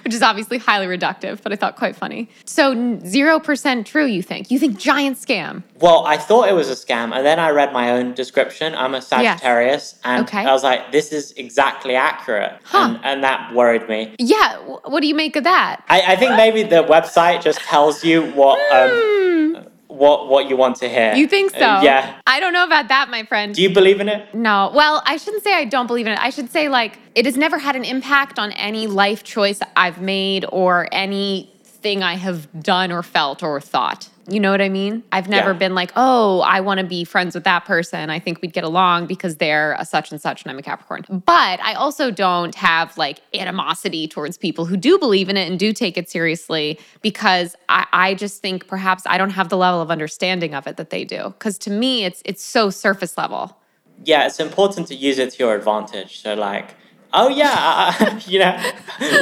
[0.05, 2.29] Which is obviously highly reductive, but I thought quite funny.
[2.45, 4.51] So, 0% true, you think?
[4.51, 5.63] You think giant scam?
[5.79, 8.75] Well, I thought it was a scam, and then I read my own description.
[8.75, 10.45] I'm a Sagittarius, and Okay.
[10.45, 12.53] I was like, this is exactly accurate.
[12.65, 12.77] Huh.
[12.97, 14.15] And, and that worried me.
[14.19, 14.57] Yeah.
[14.59, 15.83] What do you make of that?
[15.89, 19.34] I, I think maybe the website just tells you what um, Hmm.
[19.95, 21.13] What what you want to hear.
[21.15, 21.65] You think so?
[21.65, 22.19] Uh, yeah.
[22.27, 23.55] I don't know about that, my friend.
[23.55, 24.33] Do you believe in it?
[24.33, 24.71] No.
[24.73, 26.19] Well, I shouldn't say I don't believe in it.
[26.19, 30.01] I should say, like, it has never had an impact on any life choice I've
[30.01, 30.87] made or
[31.85, 34.09] anything I have done or felt or thought.
[34.27, 35.03] You know what I mean?
[35.11, 35.57] I've never Yeah.
[35.57, 38.09] been like, oh, I want to be friends with that person.
[38.09, 41.05] I think we'd get along because they're a such and such and I'm a Capricorn.
[41.27, 45.59] But I also don't have like animosity towards people who do believe in it and
[45.59, 49.79] do take it seriously because I, I just think perhaps I don't have the level
[49.79, 51.25] of understanding of it that they do.
[51.37, 53.55] Because to me, it's it's so surface level.
[54.03, 56.19] Yeah, it's important to use it to your advantage.
[56.23, 56.73] So like,
[57.13, 58.57] oh yeah, you know,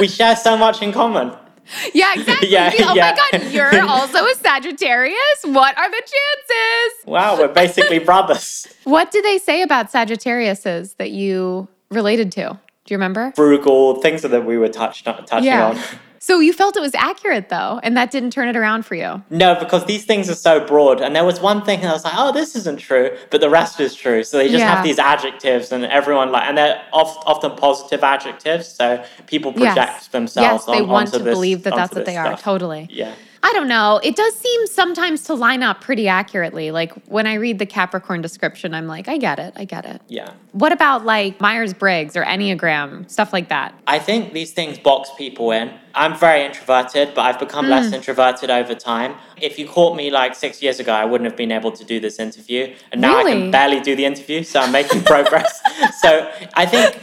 [0.00, 1.36] we share so much in common.
[1.94, 2.48] Yeah, exactly.
[2.48, 3.16] Yeah, oh yeah.
[3.32, 5.44] my God, you're also a Sagittarius.
[5.44, 7.06] What are the chances?
[7.06, 8.66] Wow, we're basically brothers.
[8.84, 12.58] What do they say about Sagittariuses that you related to?
[12.84, 13.32] Do you remember?
[13.34, 15.78] Frugal things that we were touched touching on.
[16.26, 19.22] So you felt it was accurate though, and that didn't turn it around for you.
[19.28, 21.02] No, because these things are so broad.
[21.02, 23.50] And there was one thing that I was like, oh, this isn't true, but the
[23.50, 24.24] rest is true.
[24.24, 24.74] So they just Yeah.
[24.74, 28.68] have these adjectives, and everyone like, and they're oft, often positive adjectives.
[28.68, 30.06] So people project yes.
[30.06, 32.38] themselves Yes, they want onto to this, believe that that's what they are.
[32.38, 32.88] Totally.
[32.90, 33.12] Yeah.
[33.46, 34.00] I don't know.
[34.02, 36.70] It does seem sometimes to line up pretty accurately.
[36.70, 39.52] Like when I read the Capricorn description, I'm like, I get it.
[39.54, 40.00] I get it.
[40.08, 40.32] Yeah.
[40.52, 43.74] What about like Myers Briggs or Enneagram, stuff like that?
[43.86, 45.70] I think these things box people in.
[45.94, 47.72] I'm very introverted, but I've become Hmm.
[47.72, 49.14] less introverted over time.
[49.42, 52.00] If you caught me like six years ago, I wouldn't have been able to do
[52.00, 52.74] this interview.
[52.92, 55.60] And now I can barely do the interview, so I'm making progress.
[56.00, 56.96] so I think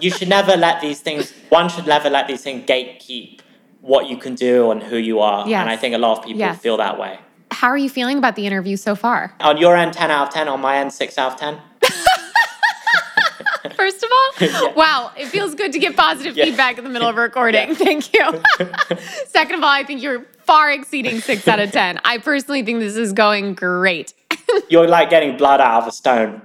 [0.00, 3.40] you should never let these things, one should never let these things gatekeep
[3.82, 5.46] what you can do and who you are.
[5.46, 5.60] Yes.
[5.60, 6.58] And I think a lot of people Yes.
[6.60, 7.18] feel that way.
[7.50, 9.34] How are you feeling about the interview so far?
[9.40, 10.48] On your end, 10 out of 10.
[10.48, 11.58] On my end, 6 out of 10.
[13.76, 14.72] First of all, Yeah.
[14.74, 16.44] wow, it feels good to get positive Yeah.
[16.46, 17.74] feedback in the middle of a recording.
[17.74, 18.40] Thank you.
[19.28, 22.00] Second of all, I think you're far exceeding six out of 10.
[22.04, 24.14] I personally think this is going great.
[24.68, 26.42] You're like getting blood out of a stone.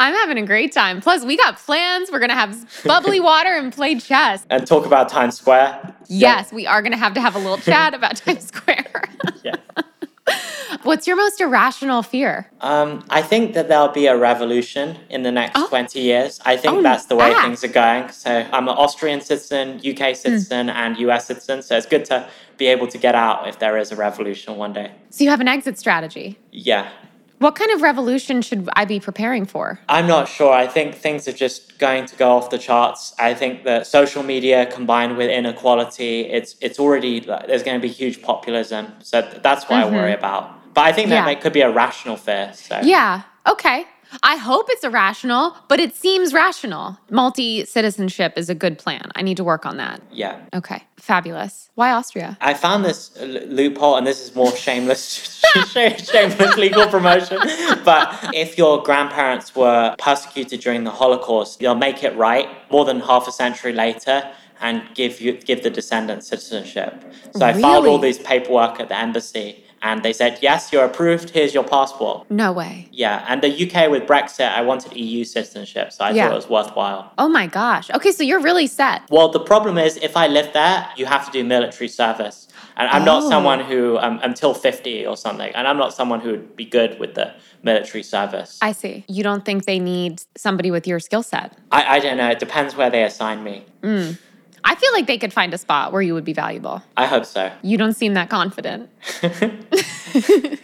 [0.00, 1.00] I'm having a great time.
[1.02, 2.10] Plus, we got plans.
[2.10, 4.46] We're going to have bubbly water and play chess.
[4.50, 5.94] And talk about Times Square.
[6.08, 9.04] Yes, we are going to have to have a little chat about Times Square.
[9.44, 9.54] Yeah.
[10.84, 12.50] What's your most irrational fear?
[12.60, 15.66] Um, I think that there'll be a revolution in the next Oh.
[15.68, 16.40] 20 years.
[16.44, 17.42] I think Oh, that's the way ah.
[17.42, 18.10] things are going.
[18.10, 19.90] So I'm an Austrian citizen, Hmm.
[19.90, 21.62] UK citizen, and US citizen.
[21.62, 24.72] So it's good to be able to get out if there is a revolution one
[24.72, 24.92] day.
[25.10, 26.38] So, you have an exit strategy.
[26.52, 26.88] Yeah.
[27.40, 29.80] What kind of revolution should I be preparing for?
[29.88, 30.52] I'm not sure.
[30.52, 33.14] I think things are just going to go off the charts.
[33.18, 37.88] I think that social media combined with inequality, it's it's already there's going to be
[38.02, 38.92] huge populism.
[39.02, 40.74] So that's what I worry about.
[40.74, 41.28] But I think that Mm-hmm.
[41.28, 41.38] Yeah.
[41.38, 42.52] it could be a rational fear.
[42.52, 43.22] So Yeah.
[43.46, 43.86] Okay.
[44.22, 46.98] I hope it's irrational, but it seems rational.
[47.10, 49.10] Multi citizenship is a good plan.
[49.14, 50.00] I need to work on that.
[50.12, 50.40] yeah.
[50.54, 50.82] Okay.
[50.96, 51.70] Fabulous.
[51.76, 52.36] Why Austria?
[52.42, 55.42] I found this loophole, and this is more shameless,
[55.72, 57.38] shameless legal promotion.
[57.84, 63.00] But if your grandparents were persecuted during the Holocaust, they'll make it right more than
[63.00, 67.02] half a century later and give you give the descendants citizenship.
[67.34, 71.30] So I filed all these paperwork at the embassy, and they said, "Yes, you're approved.
[71.30, 72.88] Here's your passport." No way.
[72.92, 76.24] Yeah, and the UK with Brexit, I wanted EU citizenship, so I Yeah.
[76.26, 77.12] thought it was worthwhile.
[77.18, 77.90] Oh my gosh.
[77.90, 79.02] Okay, so you're really set.
[79.10, 82.48] Well, the problem is if I live there, you have to do military service.
[82.76, 83.28] And I'm not Oh.
[83.28, 86.98] someone who, um, until 50 or something, and I'm not someone who would be good
[86.98, 88.58] with the military service.
[88.62, 89.04] I, I see.
[89.06, 91.52] You don't think they need somebody with your skill set?
[91.70, 92.30] I, don't know.
[92.30, 93.64] It depends where they assign me.
[94.64, 96.82] I feel like they could find a spot where you would be valuable.
[96.96, 97.50] I hope so.
[97.62, 98.90] You don't seem that confident.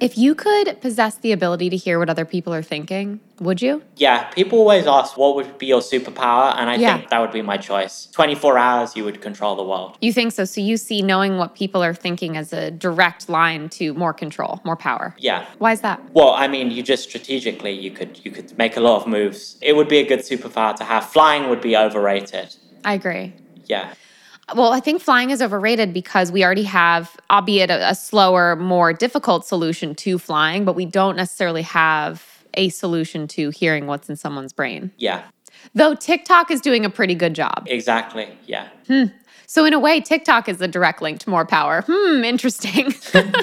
[0.00, 3.82] If you could possess the ability to hear what other people are thinking, would you?
[3.96, 6.96] Yeah, people always ask what would be your superpower, and I Yeah.
[6.96, 8.08] think that would be my choice.
[8.12, 9.98] 24 hours, you would control the world.
[10.00, 10.46] You think so?
[10.46, 14.62] So you see knowing what people are thinking as a direct line to more control,
[14.64, 15.14] more power.
[15.18, 15.44] Yeah.
[15.58, 16.00] Why is that?
[16.14, 19.58] Well, I mean, you just strategically you could you could make a lot of moves.
[19.60, 21.04] It would be a good superpower to have.
[21.10, 22.56] Flying would be overrated.
[22.84, 23.32] I agree.
[23.66, 23.94] Yeah.
[24.54, 28.92] Well, I think flying is overrated because we already have, albeit a, a slower, more
[28.92, 34.16] difficult solution to flying, but we don't necessarily have a solution to hearing what's in
[34.16, 34.90] someone's brain.
[34.96, 35.22] Yeah.
[35.74, 37.64] Though TikTok is doing a pretty good job.
[37.66, 38.28] Exactly.
[38.46, 38.68] Yeah.
[39.46, 41.84] So, in a way, TikTok is a direct link to more power.
[41.86, 42.94] Hmm, interesting.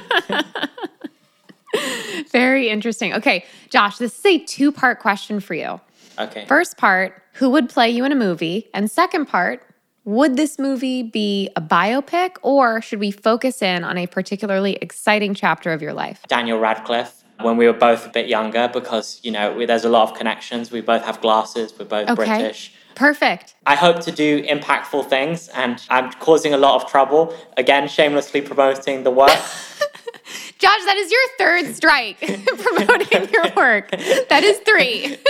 [2.32, 3.14] Very interesting.
[3.14, 5.80] Okay, Josh, this is a two part question for you.
[6.20, 6.46] Okay.
[6.48, 8.70] First part, who would play you in a movie?
[8.74, 9.62] And second part,
[10.04, 15.34] would this movie be a biopic or should we focus in on a particularly exciting
[15.34, 16.22] chapter of your life?
[16.28, 19.90] Daniel Radcliffe when we were both a bit younger because you know we, there's a
[19.90, 20.72] lot of connections.
[20.72, 21.74] We both have glasses.
[21.78, 22.16] We're both Okay.
[22.26, 22.74] British.
[22.96, 23.54] Perfect.
[23.68, 27.32] I hope to do impactful things, and I'm causing a lot of trouble.
[27.56, 29.30] Again, shamelessly promoting the work.
[30.58, 32.20] Josh, that is your third strike
[32.58, 33.92] promoting your work.
[33.92, 35.18] That is three.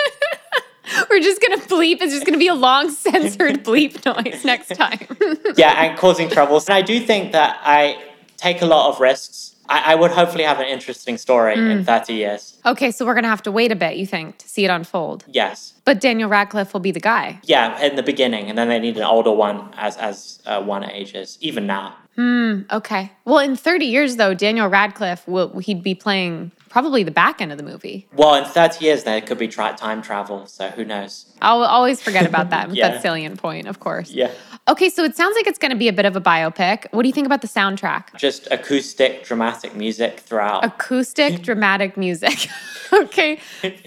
[1.09, 2.01] We're just gonna bleep.
[2.01, 5.05] It's just gonna be a long censored bleep noise next time.
[5.57, 6.67] yeah, and causing troubles.
[6.67, 8.01] And I do think that I
[8.37, 9.55] take a lot of risks.
[9.69, 12.57] I, I would hopefully have an interesting story in 30 years.
[12.65, 15.25] okay, so we're gonna have to wait a bit, you think, to see it unfold.
[15.27, 15.73] Yes.
[15.83, 17.39] But Daniel Radcliffe will be the guy.
[17.43, 20.89] Yeah, in the beginning, and then they need an older one as as uh, one
[20.89, 21.37] ages.
[21.41, 23.11] Even now, Hmm, okay.
[23.25, 27.51] Well, in 30 years, though, Daniel Radcliffe will he'd be playing probably the back end
[27.51, 28.07] of the movie.
[28.13, 30.47] well, in thirty years there could be tri- time travel.
[30.47, 31.31] So who knows?
[31.41, 32.71] I'll always forget about that.
[32.73, 32.89] Yeah.
[32.89, 34.09] That salient point, of course.
[34.11, 34.31] Yeah,
[34.67, 36.87] Okay, so it sounds like it's going to be a bit of a biopic.
[36.91, 38.15] What do you think about the soundtrack?
[38.17, 40.65] just acoustic, dramatic music throughout.
[40.65, 42.49] Acoustic, dramatic music.
[42.93, 43.37] okay,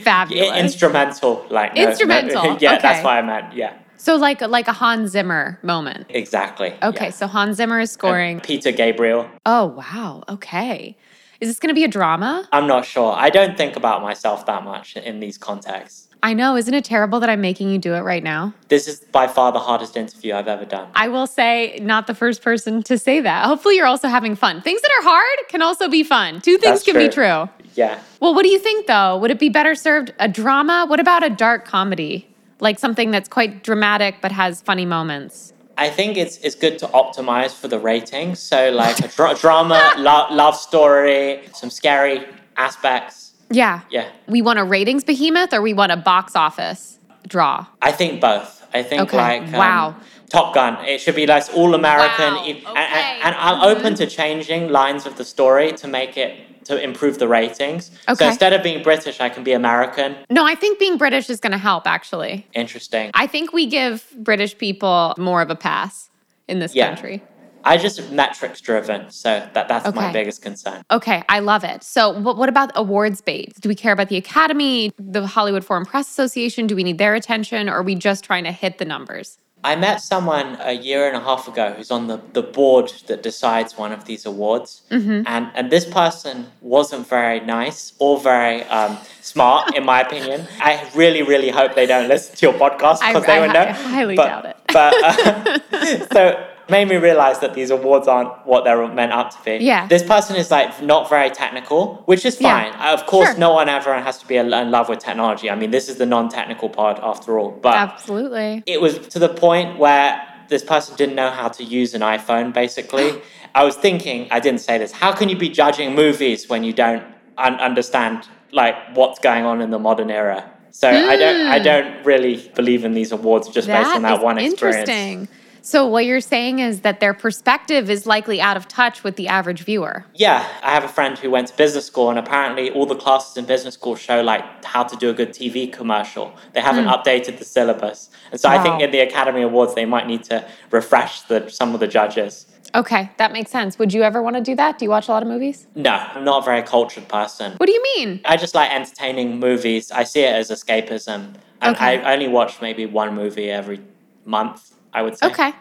[0.02, 0.56] fabulous.
[0.56, 2.82] Instrumental, like no- no- Instrumental, yeah, okay.
[2.82, 3.54] that's what I meant.
[3.54, 6.06] Yeah, so like like a Hans Zimmer moment.
[6.08, 6.74] exactly.
[6.82, 7.10] Okay, yeah.
[7.10, 8.40] so Hans Zimmer is scoring.
[8.40, 9.28] Peter Gabriel.
[9.46, 10.24] Oh wow.
[10.28, 10.96] Okay.
[11.40, 12.46] Is this going to be a drama?
[12.52, 13.14] I'm not sure.
[13.16, 16.08] I don't think about myself that much in these contexts.
[16.22, 16.54] I know.
[16.54, 18.52] Isn't it terrible that I'm making you do it right now?
[18.68, 20.90] This is by far the hardest interview I've ever done.
[20.94, 23.46] I will say, not the first person to say that.
[23.46, 24.60] Hopefully, you're also having fun.
[24.60, 26.42] Things that are hard can also be fun.
[26.42, 27.24] Two things That's can be true.
[27.24, 27.48] true.
[27.74, 27.98] Yeah.
[28.20, 29.16] Well, what do you think though?
[29.16, 30.84] Would it be better served a drama?
[30.86, 32.26] What about a dark comedy?
[32.60, 35.52] Like something that's quite dramatic but has funny moments?
[35.78, 38.38] I think it's it's good to optimize for the ratings.
[38.38, 43.32] So like a dra- drama, lo- love story, some scary aspects.
[43.50, 43.80] Yeah.
[43.90, 44.08] Yeah.
[44.28, 47.66] We want a ratings behemoth or we want a box office draw?
[47.82, 48.64] I think both.
[48.74, 49.16] I think Okay.
[49.16, 49.96] like um, Wow.
[50.28, 50.76] Top Gun.
[50.84, 52.44] It should be like all American, Wow.
[52.46, 53.20] e- and, Okay.
[53.24, 57.18] and, and I'm open to changing lines of the story to make it to improve
[57.18, 57.90] the ratings.
[58.08, 58.14] Okay.
[58.14, 60.16] So instead of being British, I can be American.
[60.28, 62.46] No, I think being British is going to help actually.
[62.54, 63.10] Interesting.
[63.14, 66.10] I think we give British people more of a pass
[66.48, 66.88] in this Yeah.
[66.88, 67.22] country.
[67.62, 70.82] I just metrics driven, so that that's my biggest concern.
[70.90, 71.84] Okay, I love it.
[71.84, 73.52] So, what, what about awards bait?
[73.60, 76.66] Do we care about the Academy, the Hollywood Foreign Press Association?
[76.66, 79.36] Do we need their attention, or are we just trying to hit the numbers?
[79.62, 83.22] I met someone a year and a half ago who's on the, the board that
[83.22, 84.82] decides one of these awards.
[84.90, 85.22] Mm-hmm.
[85.26, 90.46] And, and this person wasn't very nice or very um, smart, in my opinion.
[90.60, 93.72] I really, really hope they don't listen to your podcast because they I would know.
[93.72, 94.56] highly but, doubt it.
[94.72, 99.30] But uh, so it made me realize that these awards aren't what they're meant up
[99.30, 99.64] to be.
[99.64, 99.86] Yeah.
[99.86, 102.50] This person is like not very technical, which is Yeah.
[102.52, 102.72] fine.
[102.80, 103.38] Uh, of course, Sure.
[103.38, 105.50] no one ever has to be in love with technology.
[105.50, 107.50] I mean, this is the non-technical part after all.
[107.50, 108.62] But Absolutely.
[108.66, 112.52] it was to the point where this person didn't know how to use an iPhone,
[112.52, 113.20] basically.
[113.54, 116.72] I was thinking, I didn't say this, how can you be judging movies when you
[116.72, 117.02] don't
[117.38, 120.44] un- understand like what's going on in the modern era?
[120.72, 121.64] So I don't I hmm.
[121.64, 124.88] don't really believe in these awards just based on that one experience.
[124.88, 125.28] interesting.
[125.62, 129.28] So, what you're saying is that their perspective is likely out of touch with the
[129.28, 130.04] average viewer.
[130.14, 133.36] Yeah, I have a friend who went to business school, and apparently all the classes
[133.36, 136.32] in business school show like how to do a good TV commercial.
[136.52, 136.90] They haven't hmm.
[136.90, 138.10] updated the syllabus.
[138.30, 138.80] and so I think.
[138.80, 142.46] In the Academy Awards they might need to refresh the some of the judges.
[142.74, 143.78] Okay, that makes sense.
[143.78, 144.78] Would you ever want to do that?
[144.78, 145.66] Do you watch a lot of movies?
[145.74, 147.54] No, I'm not a very cultured person.
[147.56, 148.20] What do you mean?
[148.24, 149.90] I just like entertaining movies.
[149.90, 152.00] I see it as escapism, and Okay.
[152.02, 153.80] I only watch maybe one movie every
[154.24, 154.72] month.
[154.92, 155.26] I would say.
[155.26, 155.52] Okay.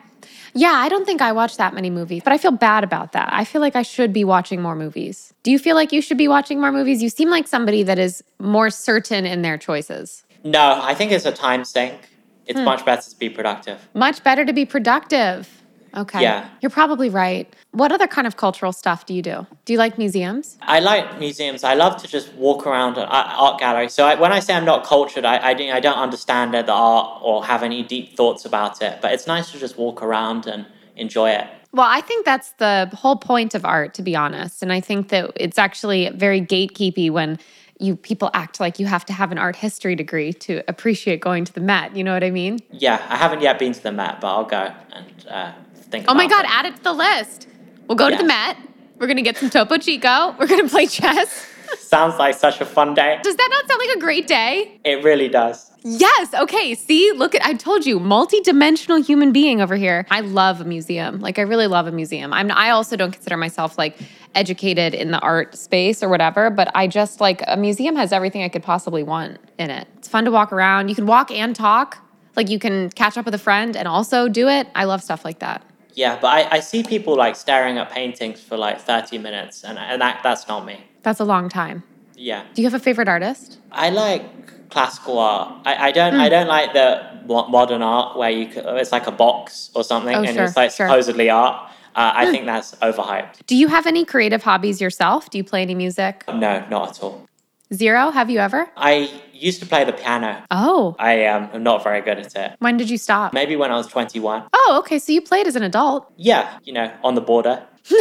[0.54, 3.30] Yeah, I don't think I watch that many movies, but I feel bad about that.
[3.32, 5.34] I feel like I should be watching more movies.
[5.44, 7.04] Do you feel like you should be watching more movies?
[7.04, 10.24] You seem like somebody that is more certain in their choices.
[10.44, 11.94] No, I think it's a time sink.
[11.94, 12.08] Hmm.
[12.48, 13.88] It's much better to be productive.
[13.94, 15.59] Much better to be productive.
[15.96, 16.22] Okay.
[16.22, 16.50] Yeah.
[16.62, 17.54] You're probably right.
[17.72, 19.46] What other kind of cultural stuff do you do?
[19.66, 20.58] Do you like museums?
[20.62, 21.64] I like museums.
[21.64, 23.90] I love to just walk around an art gallery.
[23.90, 26.72] So I, when I say I'm not cultured, I, I, don't- I don't understand the
[26.72, 29.00] art or have any deep thoughts about it.
[29.02, 31.48] But it's nice to just walk around and enjoy it.
[31.72, 34.64] Well, I think that's the whole point of art, to be honest.
[34.64, 37.38] And I think that it's actually very gatekeepy when
[37.82, 41.46] you people act like you have to have an art history degree to appreciate going
[41.46, 41.96] to the Met.
[41.96, 42.60] You know what I mean?
[42.72, 45.52] Yeah, I haven't yet been to the Met, but I'll go and uh,
[45.90, 46.06] think.
[46.08, 46.52] Oh my God, it.
[46.52, 47.48] add it to the list.
[47.88, 48.58] We'll go to the Met.
[49.00, 50.36] We're gonna get some Topo Chico.
[50.40, 51.48] We're gonna play chess.
[51.80, 53.20] Sounds like such a fun day.
[53.24, 54.80] Does that not sound like a great day?
[54.84, 55.72] It really does.
[55.84, 56.34] Yes.
[56.34, 56.76] Okay.
[56.76, 60.06] See, look at I told you, multi-dimensional human being over here.
[60.10, 61.20] I love a museum.
[61.20, 62.34] Like I really love a museum.
[62.34, 63.98] I'm I also don't consider myself like
[64.36, 68.44] educated in the art space or whatever, but I just like a museum has everything
[68.44, 69.88] I could possibly want in it.
[69.98, 70.90] It's fun to walk around.
[70.90, 71.98] You can walk and talk.
[72.36, 74.68] Like you can catch up with a friend and also do it.
[74.76, 75.66] I love stuff like that.
[75.96, 79.78] Yeah, but I, I see people like staring at paintings for like 30 minutes, and,
[79.78, 80.84] and that, that's not me.
[81.04, 81.84] That's a long time.
[82.16, 82.44] Yeah.
[82.54, 83.60] Do you have a favorite artist?
[83.72, 85.62] I like classical art.
[85.66, 89.12] I, I don't I don't like the modern art where you c it's like a
[89.12, 90.88] box or something Oh, and sure, it's like sure.
[90.88, 91.72] supposedly art.
[91.96, 93.46] Uh, I think that's overhyped.
[93.48, 95.30] Do you have any creative hobbies yourself?
[95.30, 96.24] Do you play any music?
[96.28, 97.26] No, not at all.
[97.74, 98.10] Zero?
[98.12, 98.68] Have you ever?
[98.76, 100.44] I used to play the piano.
[100.52, 100.96] Oh.
[101.00, 102.56] I um, am not very good at it.
[102.60, 103.34] When did you stop?
[103.34, 104.44] Maybe when I was 21.
[104.54, 105.00] Oh, okay.
[105.00, 106.12] So you played as an adult.
[106.18, 107.64] Yeah, you know, on the border.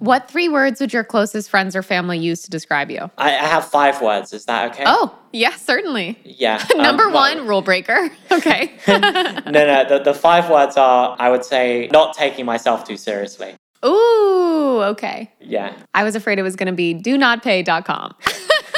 [0.00, 3.10] What three words would your closest friends or family use to describe you?
[3.18, 4.32] I, I have five words.
[4.32, 4.84] Is that okay?
[4.86, 6.18] Oh, yeah, certainly.
[6.24, 6.64] yeah.
[6.74, 8.10] um, Number well- one, rule breaker.
[8.30, 8.72] Okay.
[8.86, 8.98] no,
[9.50, 9.84] no.
[9.88, 13.56] The, the five words are, I would say, not taking myself too seriously.
[13.84, 15.32] Ooh, okay.
[15.40, 15.74] Yeah.
[15.94, 18.14] I was afraid it was going to be do not pay.com.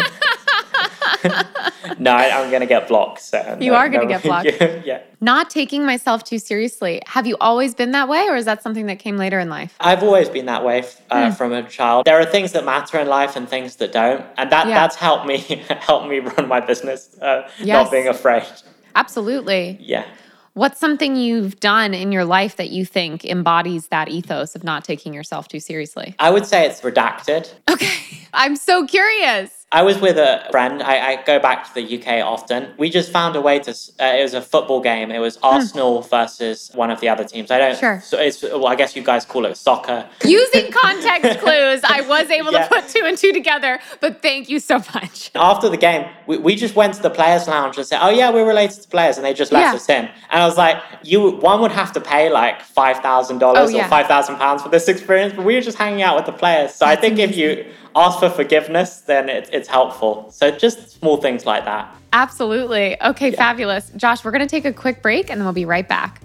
[1.98, 3.20] No, I'm going to get blocked.
[3.20, 4.46] So You no- are gonna no- get blocked.
[4.46, 5.00] yeah, yeah.
[5.20, 7.02] Not taking myself too seriously.
[7.06, 9.74] Have you always been that way, or is that something that came later in life?
[9.80, 11.34] I've always been that way uh, Hmm.
[11.36, 12.06] from a child.
[12.06, 14.74] There are things that matter in life and things that don't, and that Yeah.
[14.74, 15.38] that's helped me
[15.80, 17.16] help me run my business.
[17.20, 17.84] Uh, Yes.
[17.84, 18.44] Not being afraid.
[18.94, 19.76] Absolutely.
[19.80, 20.04] Yeah.
[20.54, 24.84] What's something you've done in your life that you think embodies that ethos of not
[24.84, 26.14] taking yourself too seriously?
[26.18, 27.52] I would say it's redacted.
[27.70, 27.92] Okay.
[28.32, 29.59] I'm so curious.
[29.72, 30.82] I was with a friend.
[30.82, 32.72] I, I go back to the UK often.
[32.76, 33.70] We just found a way to.
[33.70, 35.12] Uh, it was a football game.
[35.12, 37.52] It was Arsenal versus one of the other teams.
[37.52, 37.74] I don't.
[37.74, 37.78] Hmm.
[37.80, 38.00] Sure.
[38.00, 40.08] So it's well, I guess you guys call it soccer.
[40.24, 42.66] Using context clues, I was able Yeah.
[42.66, 45.30] to put two and two together, but thank you so much.
[45.36, 48.30] After the game, we, we just went to the players' lounge and said, "Oh yeah,
[48.32, 49.74] we're related to players," and they just let Yeah.
[49.74, 50.06] us in.
[50.30, 53.76] And I was like, "You one would have to pay like five thousand dollars Oh,
[53.76, 53.86] yeah.
[53.86, 56.32] or five thousand pounds for this experience, but we were just hanging out with the
[56.32, 60.30] players." So I That's think if you ask for forgiveness, then it, it's helpful.
[60.30, 61.94] So just small things like that.
[62.12, 63.00] Absolutely.
[63.02, 63.90] Okay, fabulous.
[63.96, 66.20] Josh, we're going to take a quick break and then we'll be right back.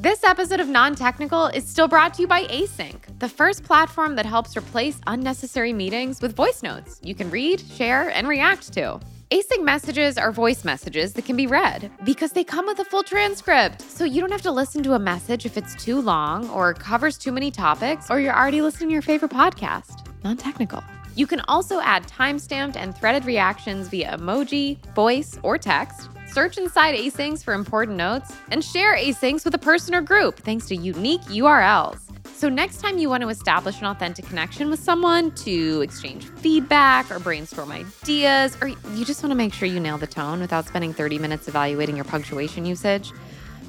[0.00, 4.14] This episode of Non Technical is still brought to you by Async, the first platform
[4.14, 9.00] that helps replace unnecessary meetings with voice notes you can read, share, and react to.
[9.30, 13.02] Async messages are voice messages that can be read because they come with a full
[13.02, 13.82] transcript.
[13.82, 17.18] So you don't have to listen to a message if it's too long or covers
[17.18, 20.06] too many topics or you're already listening to your favorite podcast.
[20.24, 20.82] Non technical.
[21.14, 26.08] You can also add timestamped and threaded reactions via emoji, voice, or text.
[26.32, 30.68] Search inside Asyncs for important notes and share Asyncs with a person or group thanks
[30.68, 32.07] to unique URLs.
[32.38, 37.10] So, next time you want to establish an authentic connection with someone to exchange feedback
[37.10, 40.64] or brainstorm ideas, or you just want to make sure you nail the tone without
[40.64, 43.10] spending 30 minutes evaluating your punctuation usage,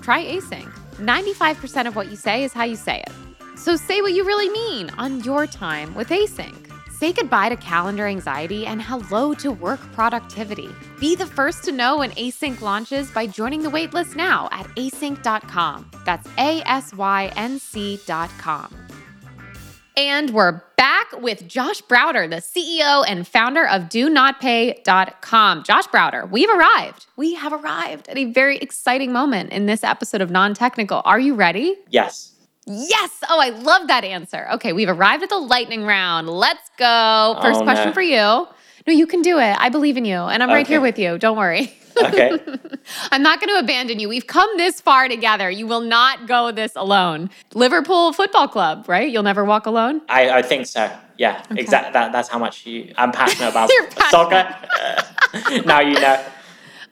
[0.03, 0.71] try Async.
[0.97, 3.57] 95% of what you say is how you say it.
[3.57, 6.68] So, say what you really mean on your time with Async.
[6.99, 10.67] Say goodbye to calendar anxiety and hello to work productivity.
[10.99, 15.89] Be the first to know when Async launches by joining the waitlist now at async.com.
[16.05, 18.75] That's A S Y N C.com.
[19.95, 25.63] And we're back with Josh Browder, the CEO and founder of Do Not DoNotPay.com.
[25.63, 27.05] Josh Browder, we've arrived.
[27.15, 31.01] We have arrived at a very exciting moment in this episode of Non Technical.
[31.05, 31.77] Are you ready?
[31.89, 32.33] Yes.
[32.65, 33.11] Yes.
[33.29, 34.47] Oh, I love that answer.
[34.53, 36.29] Okay, we've arrived at the lightning round.
[36.29, 37.37] Let's go.
[37.41, 37.93] First Oh, question no.
[37.93, 38.47] for you.
[38.87, 39.55] No, you can do it.
[39.59, 40.73] I believe in you, and I'm right Okay.
[40.73, 41.17] here with you.
[41.17, 41.73] Don't worry.
[42.01, 42.31] Okay.
[43.11, 44.07] I'm not going to abandon you.
[44.07, 45.49] We've come this far together.
[45.49, 47.29] You will not go this alone.
[47.53, 49.09] Liverpool Football Club, right?
[49.11, 49.99] You'll never walk alone.
[50.07, 50.89] I, I think so.
[51.17, 51.43] Yeah.
[51.49, 51.91] Exactly.
[51.91, 52.93] That, that's how much you.
[52.95, 53.69] I'm passionate about
[54.09, 54.47] soccer.
[55.65, 56.23] now you know.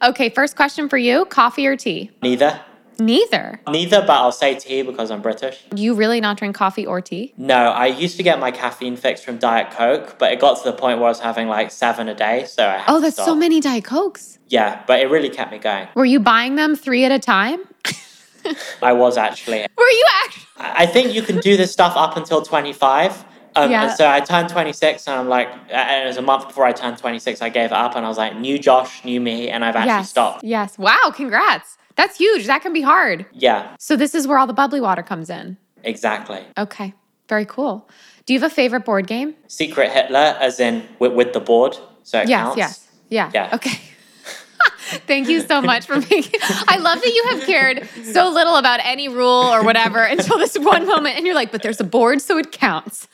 [0.04, 2.12] Okay, first question for you coffee or tea?
[2.22, 2.60] Neither.
[3.00, 3.60] Neither.
[3.68, 5.64] Neither, but I'll say tea because I'm British.
[5.74, 7.34] Do you really not drink coffee or tea?
[7.38, 10.64] No, I used to get my caffeine fix from Diet Coke, but it got to
[10.64, 13.16] the point where I was having like seven a day, so I had Oh, that's
[13.16, 14.40] so many Diet Cokes.
[14.48, 15.88] Yeah, but it really kept me going.
[15.96, 17.60] Were you buying them three at a time?
[18.82, 19.60] I was actually.
[19.78, 20.44] Were you actually?
[20.58, 23.26] I I think you can do this stuff up until 25.
[23.56, 23.94] Um, Yeah.
[23.94, 26.98] So I turned 26 and I'm like, and it was a month before I turned
[26.98, 29.76] 26, I gave it up and I was like, new Josh, new me, and I've
[29.76, 30.10] actually yes.
[30.10, 30.44] stopped.
[30.44, 30.78] Yes.
[30.78, 31.12] Wow.
[31.14, 31.78] Congrats.
[31.98, 32.46] That's huge.
[32.46, 33.26] That can be hard.
[33.34, 35.58] Yeah, So this is where all the bubbly water comes in.
[35.84, 36.42] exactly.
[36.58, 36.94] Okay.
[37.28, 37.90] Very cool.
[38.26, 39.36] Do you have a favorite board game?
[39.48, 41.78] Secret Hitler, as in with, with the board.
[42.04, 42.40] So it yes.
[42.44, 42.58] counts.
[42.58, 42.88] Yes.
[43.10, 43.32] Yeah.
[43.34, 43.50] Yeah.
[43.56, 43.80] Okay.
[45.08, 46.40] Thank you so much for making.
[46.68, 50.58] I love that you have cared so little about any rule or whatever until this
[50.58, 53.08] one moment, and you're like, "But there's a board, so it counts."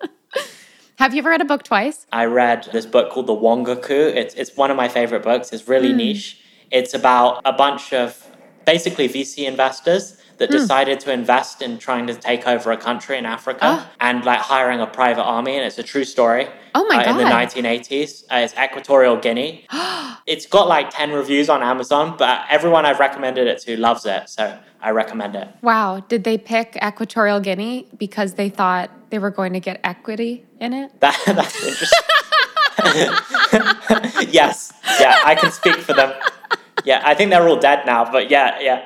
[0.98, 2.06] have you ever read a book twice?
[2.12, 4.12] I read this book called The Wonga Coup.
[4.14, 5.52] It's, it's one of my favorite books.
[5.52, 5.98] It's really Hmm.
[5.98, 6.40] niche.
[6.74, 8.26] It's about a bunch of
[8.64, 10.56] basically VC investors that Hmm.
[10.56, 13.86] decided to invest in trying to take over a country in Africa Oh.
[14.00, 15.56] and like hiring a private army.
[15.56, 16.48] And it's a true story.
[16.74, 19.64] Oh my uh, In the 1980s, uh, it's Equatorial Guinea.
[20.26, 24.28] it's got like 10 reviews on Amazon, but everyone I've recommended it to loves it.
[24.28, 25.46] So I recommend it.
[25.62, 26.02] Wow.
[26.08, 30.72] Did they pick Equatorial Guinea because they thought they were going to get equity in
[30.72, 30.90] it?
[30.98, 32.08] That, that's interesting.
[34.32, 34.72] yes.
[34.98, 36.12] Yeah, I can speak for them.
[36.84, 38.82] Yeah, I think they're all dead now, but yeah, yeah.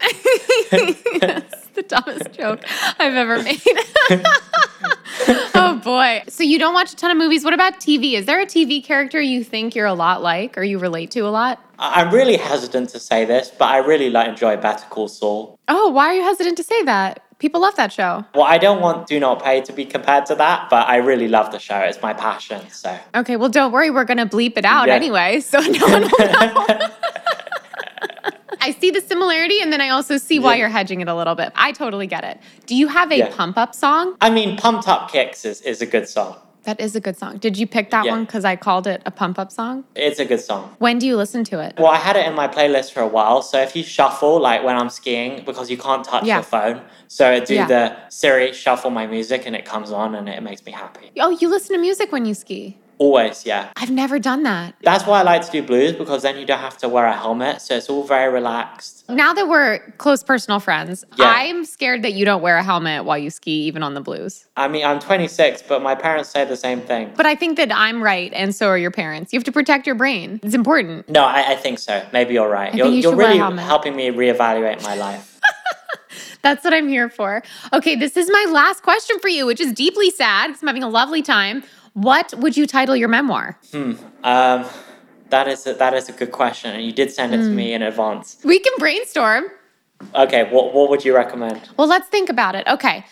[1.20, 2.60] That's the dumbest joke
[2.98, 3.60] I've ever made.
[5.54, 6.22] oh boy.
[6.28, 7.44] So you don't watch a ton of movies.
[7.44, 8.14] What about TV?
[8.14, 11.20] Is there a TV character you think you're a lot like or you relate to
[11.20, 11.60] a lot?
[11.78, 15.58] I'm really hesitant to say this, but I really like enjoy Better Call Saul.
[15.68, 17.24] Oh, why are you hesitant to say that?
[17.38, 18.24] People love that show.
[18.34, 21.28] Well, I don't want Do Not Pay to be compared to that, but I really
[21.28, 21.78] love the show.
[21.78, 22.68] It's my passion.
[22.70, 23.90] So Okay, well, don't worry.
[23.90, 24.94] We're going to bleep it out Yeah.
[24.94, 26.88] anyway, so no one will know.
[28.68, 30.58] I see the similarity, and then I also see why Yeah.
[30.60, 31.52] you're hedging it a little bit.
[31.54, 32.38] I totally get it.
[32.66, 33.28] Do you have a Yeah.
[33.34, 34.14] pump up song?
[34.20, 36.36] I mean, Pumped Up Kicks is, is a good song.
[36.64, 37.38] That is a good song.
[37.38, 38.10] Did you pick that Yeah.
[38.10, 39.84] one because I called it a pump up song?
[39.94, 40.74] It's a good song.
[40.80, 41.76] When do you listen to it?
[41.78, 43.40] Well, I had it in my playlist for a while.
[43.40, 46.34] So if you shuffle, like when I'm skiing, because you can't touch Yeah.
[46.34, 47.66] your phone, so I do Yeah.
[47.68, 51.10] the Siri shuffle my music and it comes on and it makes me happy.
[51.18, 52.76] Oh, you listen to music when you ski?
[52.98, 53.70] Always, yeah.
[53.76, 54.74] I've never done that.
[54.82, 57.16] That's why I like to do blues because then you don't have to wear a
[57.16, 59.08] helmet, so it's all very relaxed.
[59.08, 61.32] Now that we're close personal friends, Yeah.
[61.36, 64.46] I'm scared that you don't wear a helmet while you ski, even on the blues.
[64.56, 67.12] I mean, I'm 26, but my parents say the same thing.
[67.16, 69.32] But I think that I'm right, and so are your parents.
[69.32, 70.40] You have to protect your brain.
[70.42, 71.08] It's important.
[71.08, 72.04] No, I, I think so.
[72.12, 72.72] Maybe you're right.
[72.72, 75.38] think You're, you you're should wear a really helping me reevaluate my life.
[76.42, 77.42] That's what I'm here for.
[77.72, 80.82] Okay, this is my last question for you, which is deeply sad 'cause I'm having
[80.82, 81.62] a lovely time.
[81.98, 83.58] What would you title your memoir?
[83.72, 83.94] Hmm.
[84.22, 84.64] Um,
[85.30, 87.56] that is a, that is a good question, and you did send it to Hmm.
[87.56, 88.36] me in advance.
[88.44, 89.44] We can brainstorm.
[90.14, 91.60] Okay, what what would you recommend?
[91.76, 92.66] Well, let's think about it.
[92.68, 93.04] Okay.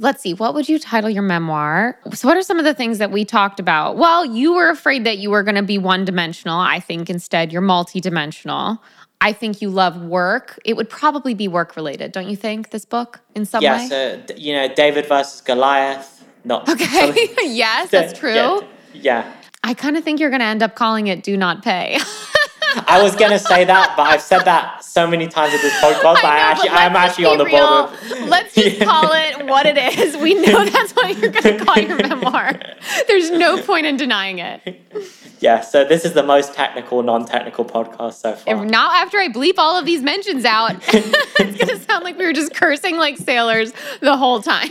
[0.00, 0.32] Let's see.
[0.32, 1.98] What would you title your memoir?
[2.14, 3.96] So, what are some of the things that we talked about?
[3.96, 6.60] Well, you were afraid that you were going to be one dimensional.
[6.60, 8.78] I think instead you're multidimensional.
[9.20, 10.60] I think you love work.
[10.64, 12.70] It would probably be work related, don't you think?
[12.70, 13.88] This book in some yeah, way.
[13.90, 16.17] Yeah, so you know, David versus Goliath.
[16.48, 17.28] Not okay.
[17.42, 18.34] yes, that's true.
[18.34, 18.60] Yeah,
[18.92, 19.32] yeah.
[19.62, 21.98] I kind of think you're going to end up calling it "Do Not Pay."
[22.86, 26.16] I was gonna say that, but I've said that so many times at this podcast.
[26.18, 27.90] I know, I actually, I'm actually on the real.
[27.90, 30.16] with- Let's just call it what it is.
[30.18, 32.52] We know that's what you're going to call your memoir.
[33.08, 34.80] There's no point in denying it.
[35.40, 38.66] Yeah, so this is the most technical, non-technical podcast so If far.
[38.66, 42.26] not after I bleep all of these mentions out, it's going to sound like we
[42.26, 44.70] were just cursing like sailors the whole time.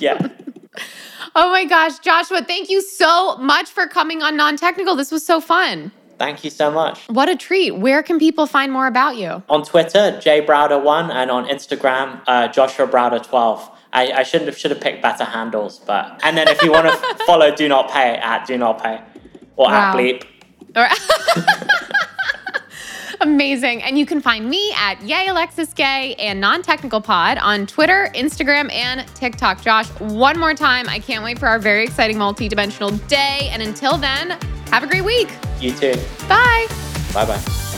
[0.00, 0.28] yeah.
[1.34, 4.94] Oh my gosh, Joshua, thank you so much for coming on Non Technical.
[4.96, 5.92] This was so fun.
[6.18, 7.00] Thank you so much.
[7.08, 7.72] What a treat.
[7.72, 9.42] Where can people find more about you?
[9.48, 13.68] On Twitter, jbrowder1, and on Instagram, uh, Joshua Browder12.
[13.94, 16.86] I, I shouldn't have should have picked better handles, but and then if you want
[16.86, 19.00] to follow Do Not Pay at Do Not Pay
[19.56, 19.90] or Wow.
[19.90, 20.24] at Bleep.
[20.76, 20.88] Or-
[23.22, 23.84] Amazing.
[23.84, 28.10] And you can find me at Yay Alexis Gay and Non Technical Pod on Twitter,
[28.16, 29.62] Instagram, and TikTok.
[29.62, 30.88] Josh, one more time.
[30.88, 33.48] I can't wait for our very exciting multi-dimensional day.
[33.52, 34.30] And until then,
[34.70, 35.28] have a great week.
[35.60, 35.94] You too.
[36.28, 36.66] Bye.
[37.14, 37.71] Bye bye.